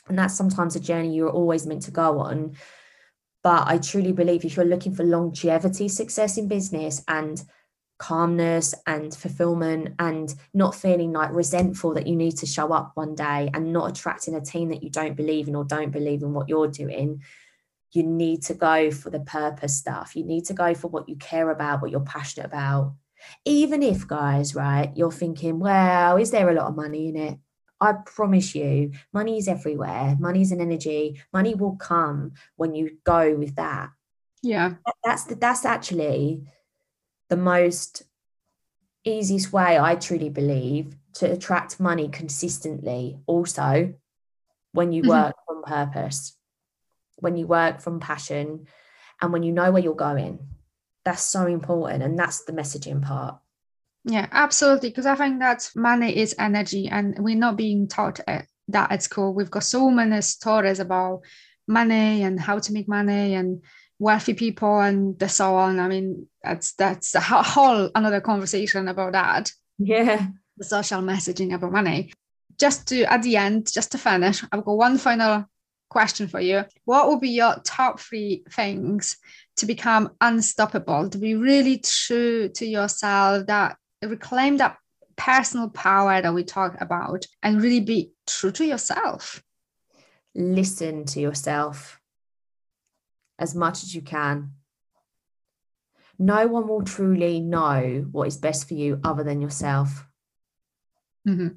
[0.09, 2.57] And that's sometimes a journey you're always meant to go on.
[3.43, 7.43] But I truly believe if you're looking for longevity success in business and
[7.99, 13.15] calmness and fulfillment and not feeling like resentful that you need to show up one
[13.15, 16.35] day and not attracting a team that you don't believe in or don't believe in
[16.35, 17.23] what you're doing,
[17.93, 20.17] you need to go for the purpose stuff.
[20.17, 22.95] You need to go for what you care about, what you're passionate about.
[23.45, 27.39] Even if, guys, right, you're thinking, well, is there a lot of money in it?
[27.81, 30.17] I promise you, money is everywhere.
[30.19, 31.21] Money is an energy.
[31.33, 33.91] Money will come when you go with that.
[34.43, 34.75] Yeah.
[35.05, 36.45] That's the, that's actually
[37.29, 38.05] the most
[39.05, 43.19] easiest way I truly believe to attract money consistently.
[43.27, 43.95] Also,
[44.73, 45.11] when you mm-hmm.
[45.11, 45.71] work mm-hmm.
[45.71, 46.37] purpose
[47.23, 48.67] when you work from passion
[49.21, 50.41] and when you know where you're going.
[51.05, 52.03] That's so important.
[52.03, 53.39] And that's the messaging part.
[54.05, 54.89] Yeah, absolutely.
[54.91, 59.03] Because I think that money is energy, and we're not being taught uh, that at
[59.03, 59.33] school.
[59.33, 61.23] We've got so many stories about
[61.69, 63.63] money and how to make money and
[64.01, 65.79] wealthy people and the so on.
[65.79, 69.53] I mean, that's that's a whole another conversation about that.
[69.79, 72.13] Yeah, the social messaging about money.
[72.59, 75.47] Just to at the end, just to finish, I've got one final
[75.93, 76.65] question for you.
[76.87, 79.19] What would be your top three things
[79.57, 84.79] to become unstoppable, to be really true to yourself, that reclaim that
[85.17, 89.43] personal power that we talk about and really be true to yourself?
[90.35, 92.01] Listen to yourself
[93.39, 94.53] as much as you can.
[96.19, 100.07] No one will truly know what is best for you other than yourself.
[101.29, 101.49] Mm-hmm.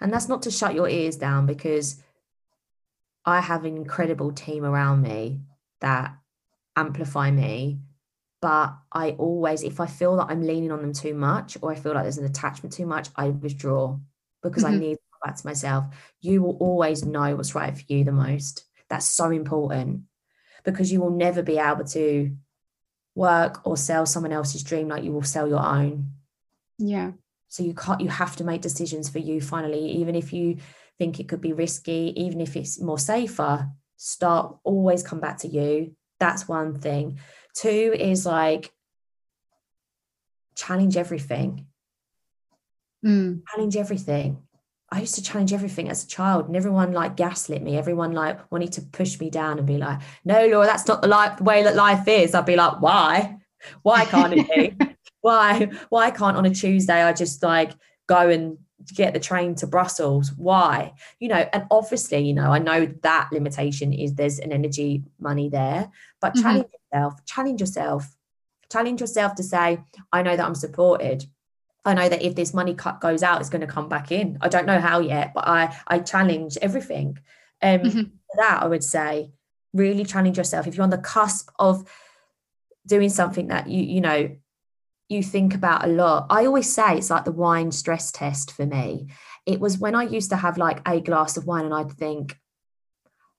[0.00, 2.02] And that's not to shut your ears down because
[3.24, 5.40] I have an incredible team around me
[5.80, 6.14] that
[6.76, 7.80] amplify me.
[8.40, 11.76] But I always, if I feel that I'm leaning on them too much or I
[11.76, 13.98] feel like there's an attachment too much, I withdraw
[14.42, 14.74] because mm-hmm.
[14.74, 15.84] I need to back to myself.
[16.20, 18.64] You will always know what's right for you the most.
[18.88, 20.02] That's so important
[20.64, 22.36] because you will never be able to
[23.14, 26.12] work or sell someone else's dream like you will sell your own.
[26.78, 27.12] Yeah.
[27.48, 30.56] So you can't, you have to make decisions for you finally, even if you
[31.02, 35.48] think it could be risky, even if it's more safer, start always come back to
[35.48, 35.96] you.
[36.20, 37.18] That's one thing.
[37.56, 38.72] Two is like
[40.54, 41.66] challenge everything.
[43.04, 43.42] Mm.
[43.50, 44.42] Challenge everything.
[44.92, 47.76] I used to challenge everything as a child, and everyone like gaslit me.
[47.76, 51.08] Everyone like wanted to push me down and be like, "No, Laura, that's not the
[51.08, 53.38] life, the way that life is." I'd be like, "Why?
[53.82, 54.86] Why can't it be?
[55.20, 55.70] why?
[55.88, 57.72] Why can't on a Tuesday I just like
[58.06, 58.58] go and
[58.94, 60.32] get the train to Brussels.
[60.36, 60.94] Why?
[61.18, 65.48] You know, and obviously, you know, I know that limitation is there's an energy money
[65.48, 66.42] there, but mm-hmm.
[66.42, 68.16] challenge yourself, challenge yourself,
[68.70, 69.80] challenge yourself to say,
[70.12, 71.26] I know that I'm supported.
[71.84, 74.38] I know that if this money cut goes out, it's going to come back in.
[74.40, 77.18] I don't know how yet, but I I challenge everything.
[77.60, 78.02] Um, mm-hmm.
[78.36, 79.32] that I would say,
[79.72, 80.66] really challenge yourself.
[80.66, 81.88] If you're on the cusp of
[82.86, 84.36] doing something that you you know
[85.12, 86.26] you think about a lot.
[86.30, 89.08] I always say it's like the wine stress test for me.
[89.46, 92.38] It was when I used to have like a glass of wine and I'd think,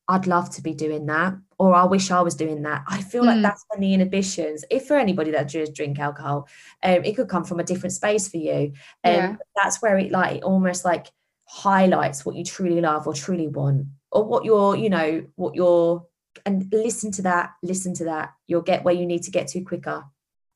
[0.05, 2.83] I'd love to be doing that, or I wish I was doing that.
[2.87, 3.27] I feel mm.
[3.27, 6.49] like that's when the inhibitions, if for anybody that does drink alcohol,
[6.83, 8.73] um, it could come from a different space for you.
[9.03, 9.35] And um, yeah.
[9.55, 11.07] that's where it like it almost like
[11.45, 16.05] highlights what you truly love or truly want, or what you're, you know, what you're
[16.45, 18.33] and listen to that, listen to that.
[18.45, 20.03] You'll get where you need to get to quicker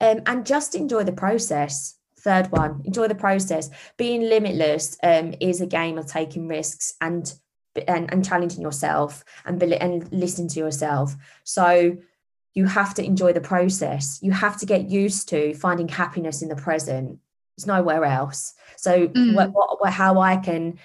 [0.02, 1.96] um, and just enjoy the process.
[2.20, 3.70] Third one, enjoy the process.
[3.98, 7.34] Being limitless um, is a game of taking risks and
[7.88, 11.98] and, and challenging yourself and and listening to yourself so
[12.54, 16.50] you have to enjoy the process you have to get used to finding happiness in
[16.50, 17.20] the present
[17.56, 19.36] it's nowhere else so mm.
[19.36, 20.80] what, what, how i can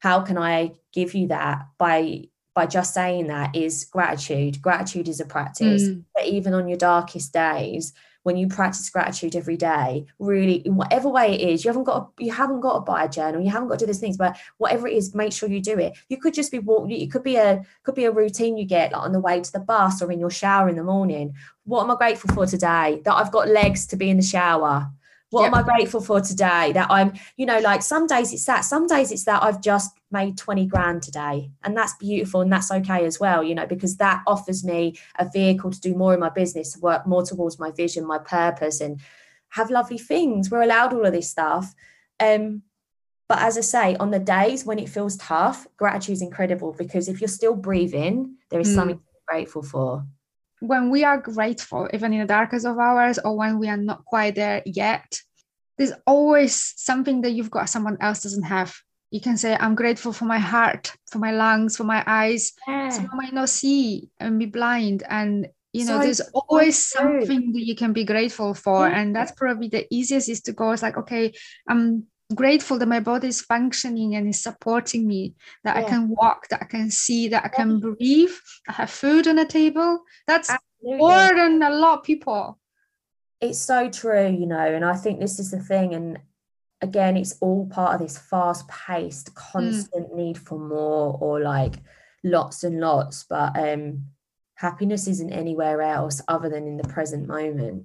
[0.00, 5.20] how can i give you that by by just saying that is gratitude gratitude is
[5.20, 6.04] a practice mm.
[6.14, 7.92] but even on your darkest days
[8.24, 12.16] when you practice gratitude every day really in whatever way it is you haven't got
[12.16, 14.16] to, you haven't got to buy a journal you haven't got to do these things
[14.16, 15.96] but whatever it is make sure you do it.
[16.08, 18.92] You could just be walking it could be a could be a routine you get
[18.92, 21.34] like on the way to the bus or in your shower in the morning.
[21.64, 23.00] What am i grateful for today?
[23.04, 24.90] That i've got legs to be in the shower
[25.30, 25.52] what yep.
[25.52, 26.72] am I grateful for today?
[26.72, 29.98] That I'm, you know, like some days it's that, some days it's that I've just
[30.10, 31.50] made 20 grand today.
[31.64, 35.28] And that's beautiful and that's okay as well, you know, because that offers me a
[35.28, 38.80] vehicle to do more in my business, to work more towards my vision, my purpose,
[38.80, 39.00] and
[39.50, 40.50] have lovely things.
[40.50, 41.74] We're allowed all of this stuff.
[42.20, 42.62] Um,
[43.28, 47.08] but as I say, on the days when it feels tough, gratitude is incredible because
[47.08, 48.74] if you're still breathing, there is mm.
[48.74, 50.04] something to be grateful for
[50.66, 54.04] when we are grateful, even in the darkest of hours, or when we are not
[54.04, 55.20] quite there yet,
[55.76, 58.74] there's always something that you've got someone else doesn't have.
[59.10, 62.52] You can say, I'm grateful for my heart, for my lungs, for my eyes.
[62.66, 62.88] Yeah.
[62.88, 65.04] Someone might not see and be blind.
[65.08, 68.88] And you know, so there's always something that you can be grateful for.
[68.88, 68.98] Yeah.
[68.98, 71.32] And that's probably the easiest is to go, it's like, okay,
[71.68, 75.84] I'm grateful that my body is functioning and is supporting me that yeah.
[75.84, 78.30] i can walk that i can see that i can breathe
[78.68, 80.98] i have food on the table that's Absolutely.
[80.98, 82.58] more than a lot of people
[83.40, 86.18] it's so true you know and i think this is the thing and
[86.80, 89.34] again it's all part of this fast paced hmm.
[89.34, 90.16] constant mm.
[90.16, 91.74] need for more or like
[92.22, 94.04] lots and lots but um
[94.56, 97.84] happiness isn't anywhere else other than in the present moment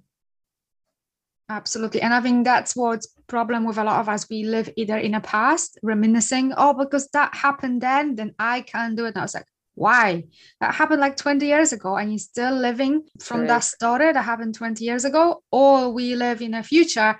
[1.49, 2.01] Absolutely.
[2.01, 4.29] And I think that's what's problem with a lot of us.
[4.29, 8.95] We live either in a past, reminiscing, oh, because that happened then, then I can't
[8.95, 9.09] do it.
[9.09, 10.25] And I was like, why?
[10.61, 14.55] That happened like 20 years ago, and you're still living from that story that happened
[14.55, 17.17] 20 years ago, or we live in a future.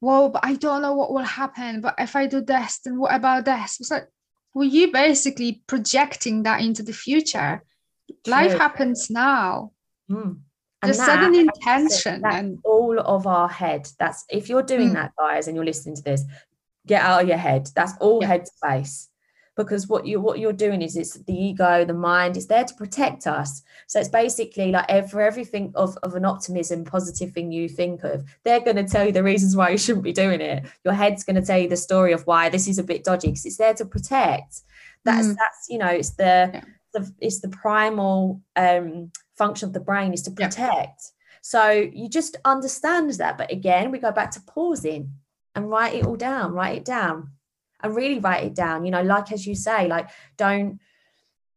[0.00, 1.80] Whoa, but I don't know what will happen.
[1.80, 3.80] But if I do this, then what about this?
[3.80, 4.08] It's like,
[4.52, 7.62] well, you basically projecting that into the future.
[8.24, 8.32] True.
[8.32, 9.72] Life happens now.
[10.10, 10.40] Mm
[10.86, 14.94] just that, sudden intention and all of our head that's if you're doing mm.
[14.94, 16.24] that guys and you're listening to this
[16.86, 18.28] get out of your head that's all yeah.
[18.28, 19.08] head space
[19.56, 22.74] because what you what you're doing is it's the ego the mind is there to
[22.74, 27.68] protect us so it's basically like for everything of, of an optimism positive thing you
[27.68, 30.64] think of they're going to tell you the reasons why you shouldn't be doing it
[30.84, 33.28] your head's going to tell you the story of why this is a bit dodgy
[33.28, 34.60] because it's there to protect
[35.04, 35.36] that's mm.
[35.36, 36.60] that's you know it's the, yeah.
[36.92, 41.12] the it's the primal um function of the brain is to protect.
[41.42, 43.38] So you just understand that.
[43.38, 45.12] But again, we go back to pausing
[45.54, 47.30] and write it all down, write it down
[47.82, 48.84] and really write it down.
[48.84, 50.80] You know, like as you say, like don't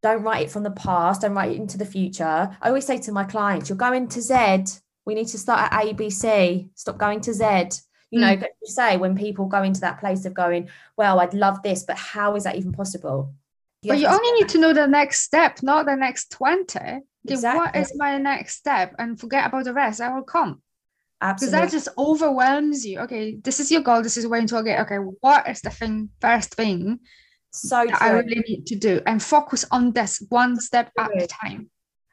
[0.02, 2.56] don't write it from the past, don't write it into the future.
[2.62, 4.64] I always say to my clients, you're going to Z.
[5.06, 7.82] We need to start at ABC, stop going to Z.
[8.12, 8.42] You know, mm.
[8.42, 11.98] you say when people go into that place of going, well, I'd love this, but
[11.98, 13.34] how is that even possible?
[13.82, 17.60] You but you only need to know the next step, not the next 20 exactly.
[17.60, 18.96] what is my next step?
[19.00, 20.62] And forget about the rest i will come.
[21.20, 23.00] Because that just overwhelms you.
[23.00, 26.10] Okay this is your goal this is where to get okay what is the thing
[26.22, 27.00] first thing
[27.52, 29.02] so that i really need to do?
[29.06, 31.70] And focus on this one step at a time.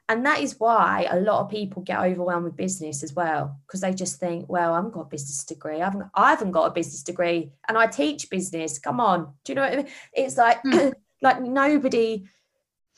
[0.09, 3.81] And that is why a lot of people get overwhelmed with business as well because
[3.81, 5.81] they just think well i haven't got a business degree.
[5.81, 8.79] I haven't, I haven't got a business degree and i teach business.
[8.79, 9.33] Come on.
[9.43, 9.87] Do you know what i mean?
[10.13, 10.93] It's like mm.
[11.21, 12.25] like nobody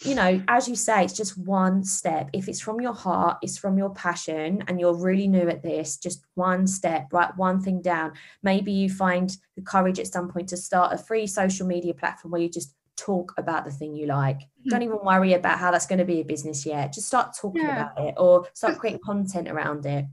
[0.01, 2.29] you know, as you say, it's just one step.
[2.31, 5.97] If it's from your heart, it's from your passion, and you're really new at this,
[5.97, 8.13] just one step, write one thing down.
[8.41, 12.31] Maybe you find the courage at some point to start a free social media platform
[12.31, 14.37] where you just talk about the thing you like.
[14.37, 14.69] Mm-hmm.
[14.69, 16.93] Don't even worry about how that's going to be a business yet.
[16.93, 17.91] Just start talking yeah.
[17.91, 20.05] about it or start creating content around it.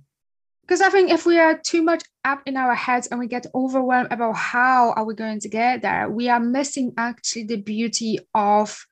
[0.63, 3.47] Because I think if we are too much up in our heads and we get
[3.55, 8.19] overwhelmed about how are we going to get there, we are missing actually the beauty
[8.35, 8.85] of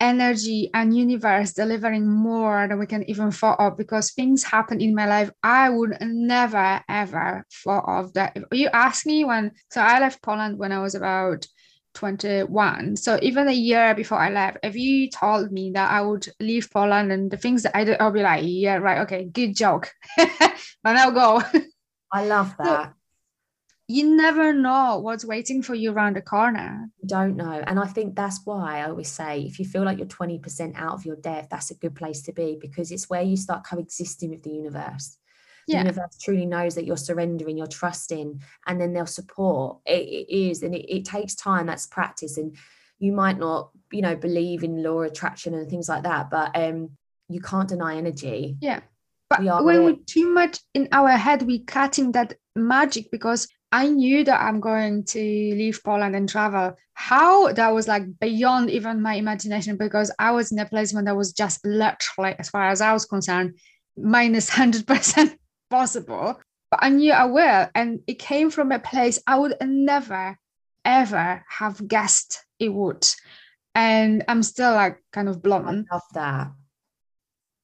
[0.00, 4.94] energy and universe delivering more than we can even thought of because things happen in
[4.94, 8.36] my life I would never ever thought of that.
[8.36, 11.46] If you ask me when so I left Poland when I was about
[11.94, 12.96] 21.
[12.96, 16.70] So even a year before I left, if you told me that I would leave
[16.70, 19.90] Poland and the things that I did, I'll be like, yeah, right, okay, good joke.
[20.16, 20.52] but
[20.84, 21.42] I'll go.
[22.12, 22.88] I love that.
[22.88, 22.94] So,
[23.90, 26.88] you never know what's waiting for you around the corner.
[27.04, 27.62] Don't know.
[27.66, 30.94] And I think that's why I always say if you feel like you're 20% out
[30.94, 34.30] of your depth, that's a good place to be because it's where you start coexisting
[34.30, 35.18] with the universe.
[35.66, 35.78] The yeah.
[35.80, 39.78] universe truly knows that you're surrendering, you're trusting, and then they'll support.
[39.84, 41.66] it, it is, and it, it takes time.
[41.66, 42.38] That's practice.
[42.38, 42.56] And
[43.00, 46.90] you might not you know believe in law attraction and things like that but um
[47.28, 48.80] you can't deny energy yeah
[49.28, 53.88] but we when we're too much in our head we're cutting that magic because I
[53.88, 56.76] knew that I'm going to leave Poland and travel.
[56.94, 61.04] How that was like beyond even my imagination because I was in a place when
[61.04, 63.58] that was just literally, as far as I was concerned,
[63.96, 65.36] minus 100%
[65.70, 66.40] possible.
[66.70, 67.68] But I knew I will.
[67.74, 70.36] And it came from a place I would never,
[70.84, 73.06] ever have guessed it would.
[73.74, 75.86] And I'm still like kind of blown.
[75.90, 76.52] I love that.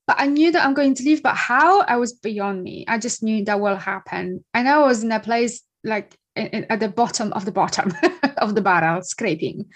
[0.06, 2.84] But I knew that I'm going to leave, but how I was beyond me.
[2.86, 4.44] I just knew that will happen.
[4.54, 7.92] And I was in a place like at the bottom of the bottom
[8.38, 9.66] of the barrel, scraping.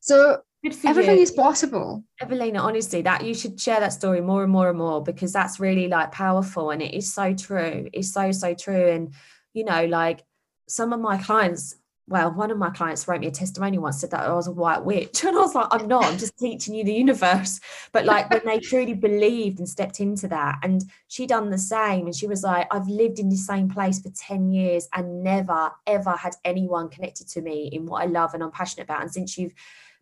[0.00, 0.42] So
[0.84, 1.22] everything you.
[1.22, 2.04] is possible.
[2.20, 5.60] Evelina, honestly, that you should share that story more and more and more because that's
[5.60, 7.88] really like powerful and it is so true.
[7.92, 8.88] It's so, so true.
[8.88, 9.14] And,
[9.54, 10.22] you know, like
[10.68, 11.76] some of my clients
[12.08, 14.52] well, one of my clients wrote me a testimony once, said that I was a
[14.52, 15.24] white witch.
[15.24, 17.58] And I was like, I'm not, I'm just teaching you the universe.
[17.90, 22.06] But like when they truly believed and stepped into that, and she done the same.
[22.06, 25.72] And she was like, I've lived in the same place for 10 years and never,
[25.86, 29.02] ever had anyone connected to me in what I love and I'm passionate about.
[29.02, 29.54] And since you've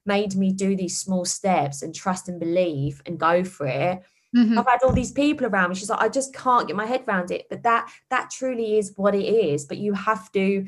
[0.05, 4.03] made me do these small steps and trust and believe and go for it,
[4.37, 4.59] Mm-hmm.
[4.59, 5.77] I've had all these people around me.
[5.77, 7.47] She's like, I just can't get my head around it.
[7.49, 9.65] But that that truly is what it is.
[9.65, 10.67] But you have to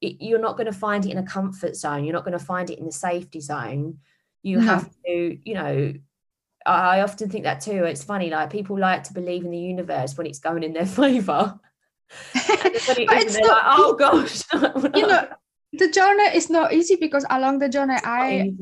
[0.00, 2.44] it, you're not going to find it in a comfort zone you're not going to
[2.44, 3.98] find it in the safety zone
[4.42, 4.66] you no.
[4.66, 5.92] have to you know
[6.66, 7.84] I often think that too.
[7.84, 10.86] It's funny, like people like to believe in the universe when it's going in their
[11.00, 11.58] favor.
[12.34, 14.42] it's not, like, oh gosh.
[14.94, 15.28] you know,
[15.72, 18.52] the journey is not easy because along the journey I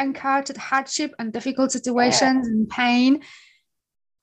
[0.00, 2.52] encountered hardship and difficult situations yeah.
[2.52, 3.22] and pain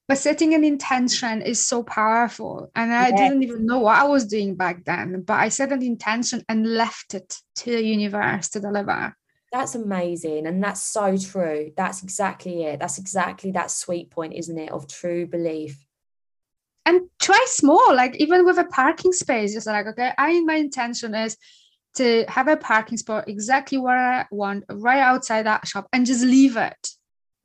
[0.08, 3.20] but setting an intention is so powerful and i yes.
[3.20, 6.66] didn't even know what i was doing back then but i set an intention and
[6.66, 9.16] left it to the universe to deliver.
[9.52, 11.72] That's amazing and that's so true.
[11.78, 12.80] That's exactly it.
[12.80, 15.86] That's exactly that sweet point isn't it of true belief.
[16.88, 21.16] And try small like even with a parking space just like okay i my intention
[21.16, 21.38] is
[21.96, 26.26] to have a parking spot exactly where i want right outside that shop and just
[26.26, 26.90] leave it.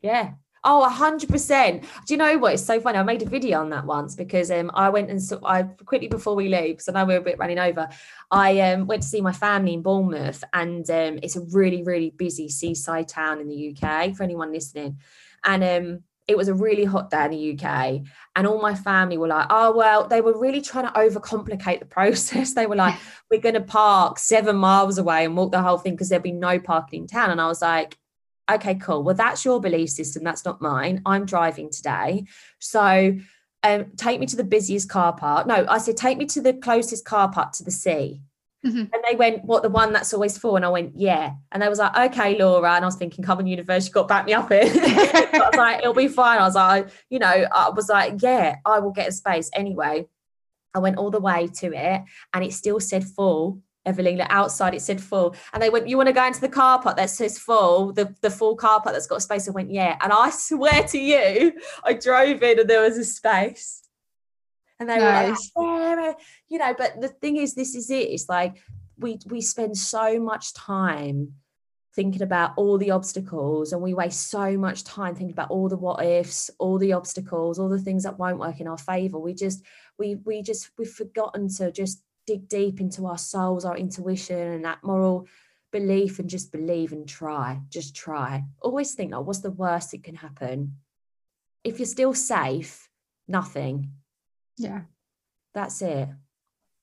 [0.00, 0.32] Yeah
[0.64, 1.82] Oh, a hundred percent.
[2.06, 2.54] Do you know what?
[2.54, 2.98] It's so funny.
[2.98, 6.08] I made a video on that once because um I went and so I quickly
[6.08, 7.88] before we leave, because I know we're a bit running over.
[8.30, 12.10] I um went to see my family in Bournemouth, and um it's a really, really
[12.10, 14.98] busy seaside town in the UK for anyone listening.
[15.44, 18.02] And um it was a really hot day in the UK,
[18.36, 21.86] and all my family were like, "Oh well," they were really trying to overcomplicate the
[21.98, 22.54] process.
[22.54, 22.96] They were like,
[23.30, 26.32] "We're going to park seven miles away and walk the whole thing because there'll be
[26.32, 27.96] no parking in town." And I was like,
[28.50, 29.02] okay, cool.
[29.02, 30.24] Well, that's your belief system.
[30.24, 31.02] That's not mine.
[31.04, 32.24] I'm driving today.
[32.58, 33.16] So
[33.62, 35.46] um, take me to the busiest car park.
[35.46, 38.22] No, I said, take me to the closest car park to the sea.
[38.66, 38.78] Mm-hmm.
[38.78, 40.56] And they went, What, the one that's always full?
[40.56, 41.34] And I went, Yeah.
[41.52, 42.74] And they was like, Okay, Laura.
[42.74, 44.62] And I was thinking, Come on, University, got back me up here.
[44.64, 46.40] I was like, It'll be fine.
[46.40, 50.06] I was like, You know, I was like, Yeah, I will get a space anyway.
[50.74, 52.02] I went all the way to it
[52.34, 55.34] and it still said full Evelina outside it said full.
[55.52, 56.96] And they went you want to go into the car park?
[56.96, 59.48] That says full the, the full car park that's got a space.
[59.48, 59.96] I went yeah.
[60.02, 63.82] And I swear to you I drove in and there was a space.
[64.78, 65.50] And they nice.
[65.56, 66.12] were like yeah,
[66.48, 68.10] you know but the thing is this is it.
[68.10, 68.62] It's like
[68.98, 71.34] we we spend so much time
[71.94, 75.76] thinking about all the obstacles and we waste so much time thinking about all the
[75.76, 79.18] what ifs all the obstacles all the things that won't work in our favor.
[79.18, 79.64] We just
[79.98, 84.64] we we just we've forgotten to just dig deep into our souls, our intuition, and
[84.66, 85.26] that moral
[85.72, 87.60] belief, and just believe and try.
[87.70, 88.44] Just try.
[88.60, 90.76] Always think, like, what's the worst that can happen?
[91.64, 92.90] If you're still safe,
[93.26, 93.92] nothing.
[94.58, 94.82] Yeah.
[95.54, 96.08] That's it.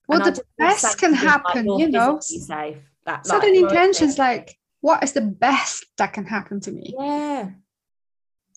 [0.08, 2.20] Well, and the best can happen, like you know.
[2.22, 2.78] Safe.
[3.06, 6.96] That, Certain like, intentions, like, what is the best that can happen to me?
[6.98, 7.52] Yeah.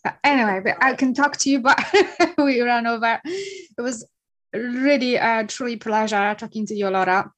[0.05, 1.79] Uh, anyway, but I can talk to you, but
[2.39, 3.21] we ran over.
[3.25, 4.07] It was
[4.53, 7.31] really a truly pleasure talking to you, Laura.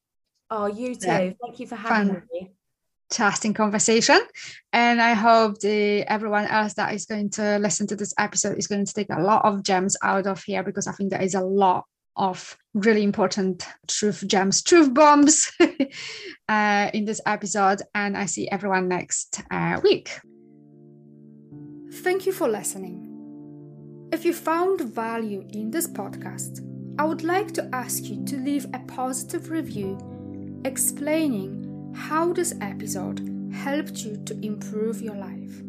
[0.51, 1.07] Oh, you too.
[1.07, 1.33] Yeah.
[1.43, 2.23] Thank you for having Fun.
[2.33, 2.51] me.
[3.11, 4.21] Fantastic conversation.
[4.73, 8.69] And I hope the, everyone else that is going to listen to this episode is
[8.69, 11.35] going to take a lot of gems out of here because I think there is
[11.35, 11.85] a lot
[12.17, 15.51] of really important truth gems, truth bombs
[16.49, 17.83] uh, in this episode.
[17.95, 20.11] And I see everyone next uh, week.
[21.93, 23.07] Thank you for listening.
[24.13, 26.61] If you found value in this podcast,
[27.01, 29.97] I would like to ask you to leave a positive review
[30.67, 35.63] explaining how this episode helped you to improve your life.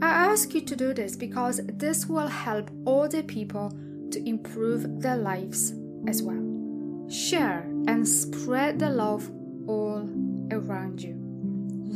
[0.00, 3.68] I ask you to do this because this will help other people
[4.10, 5.74] to improve their lives
[6.06, 7.06] as well.
[7.10, 9.30] Share and spread the love
[9.66, 10.08] all
[10.50, 11.16] around you.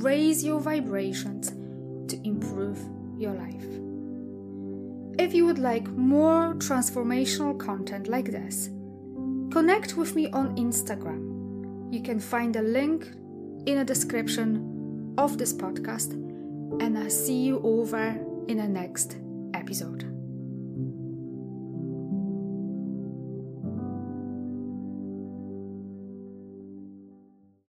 [0.03, 1.49] raise your vibrations
[2.09, 2.79] to improve
[3.17, 3.82] your life.
[5.23, 8.71] If you would like more transformational content like this,
[9.53, 11.95] connect with me on Instagram.
[11.95, 13.07] You can find a link
[13.67, 16.15] in the description of this podcast,
[16.83, 18.19] and I'll see you over
[18.49, 19.19] in the next
[19.55, 20.12] episode.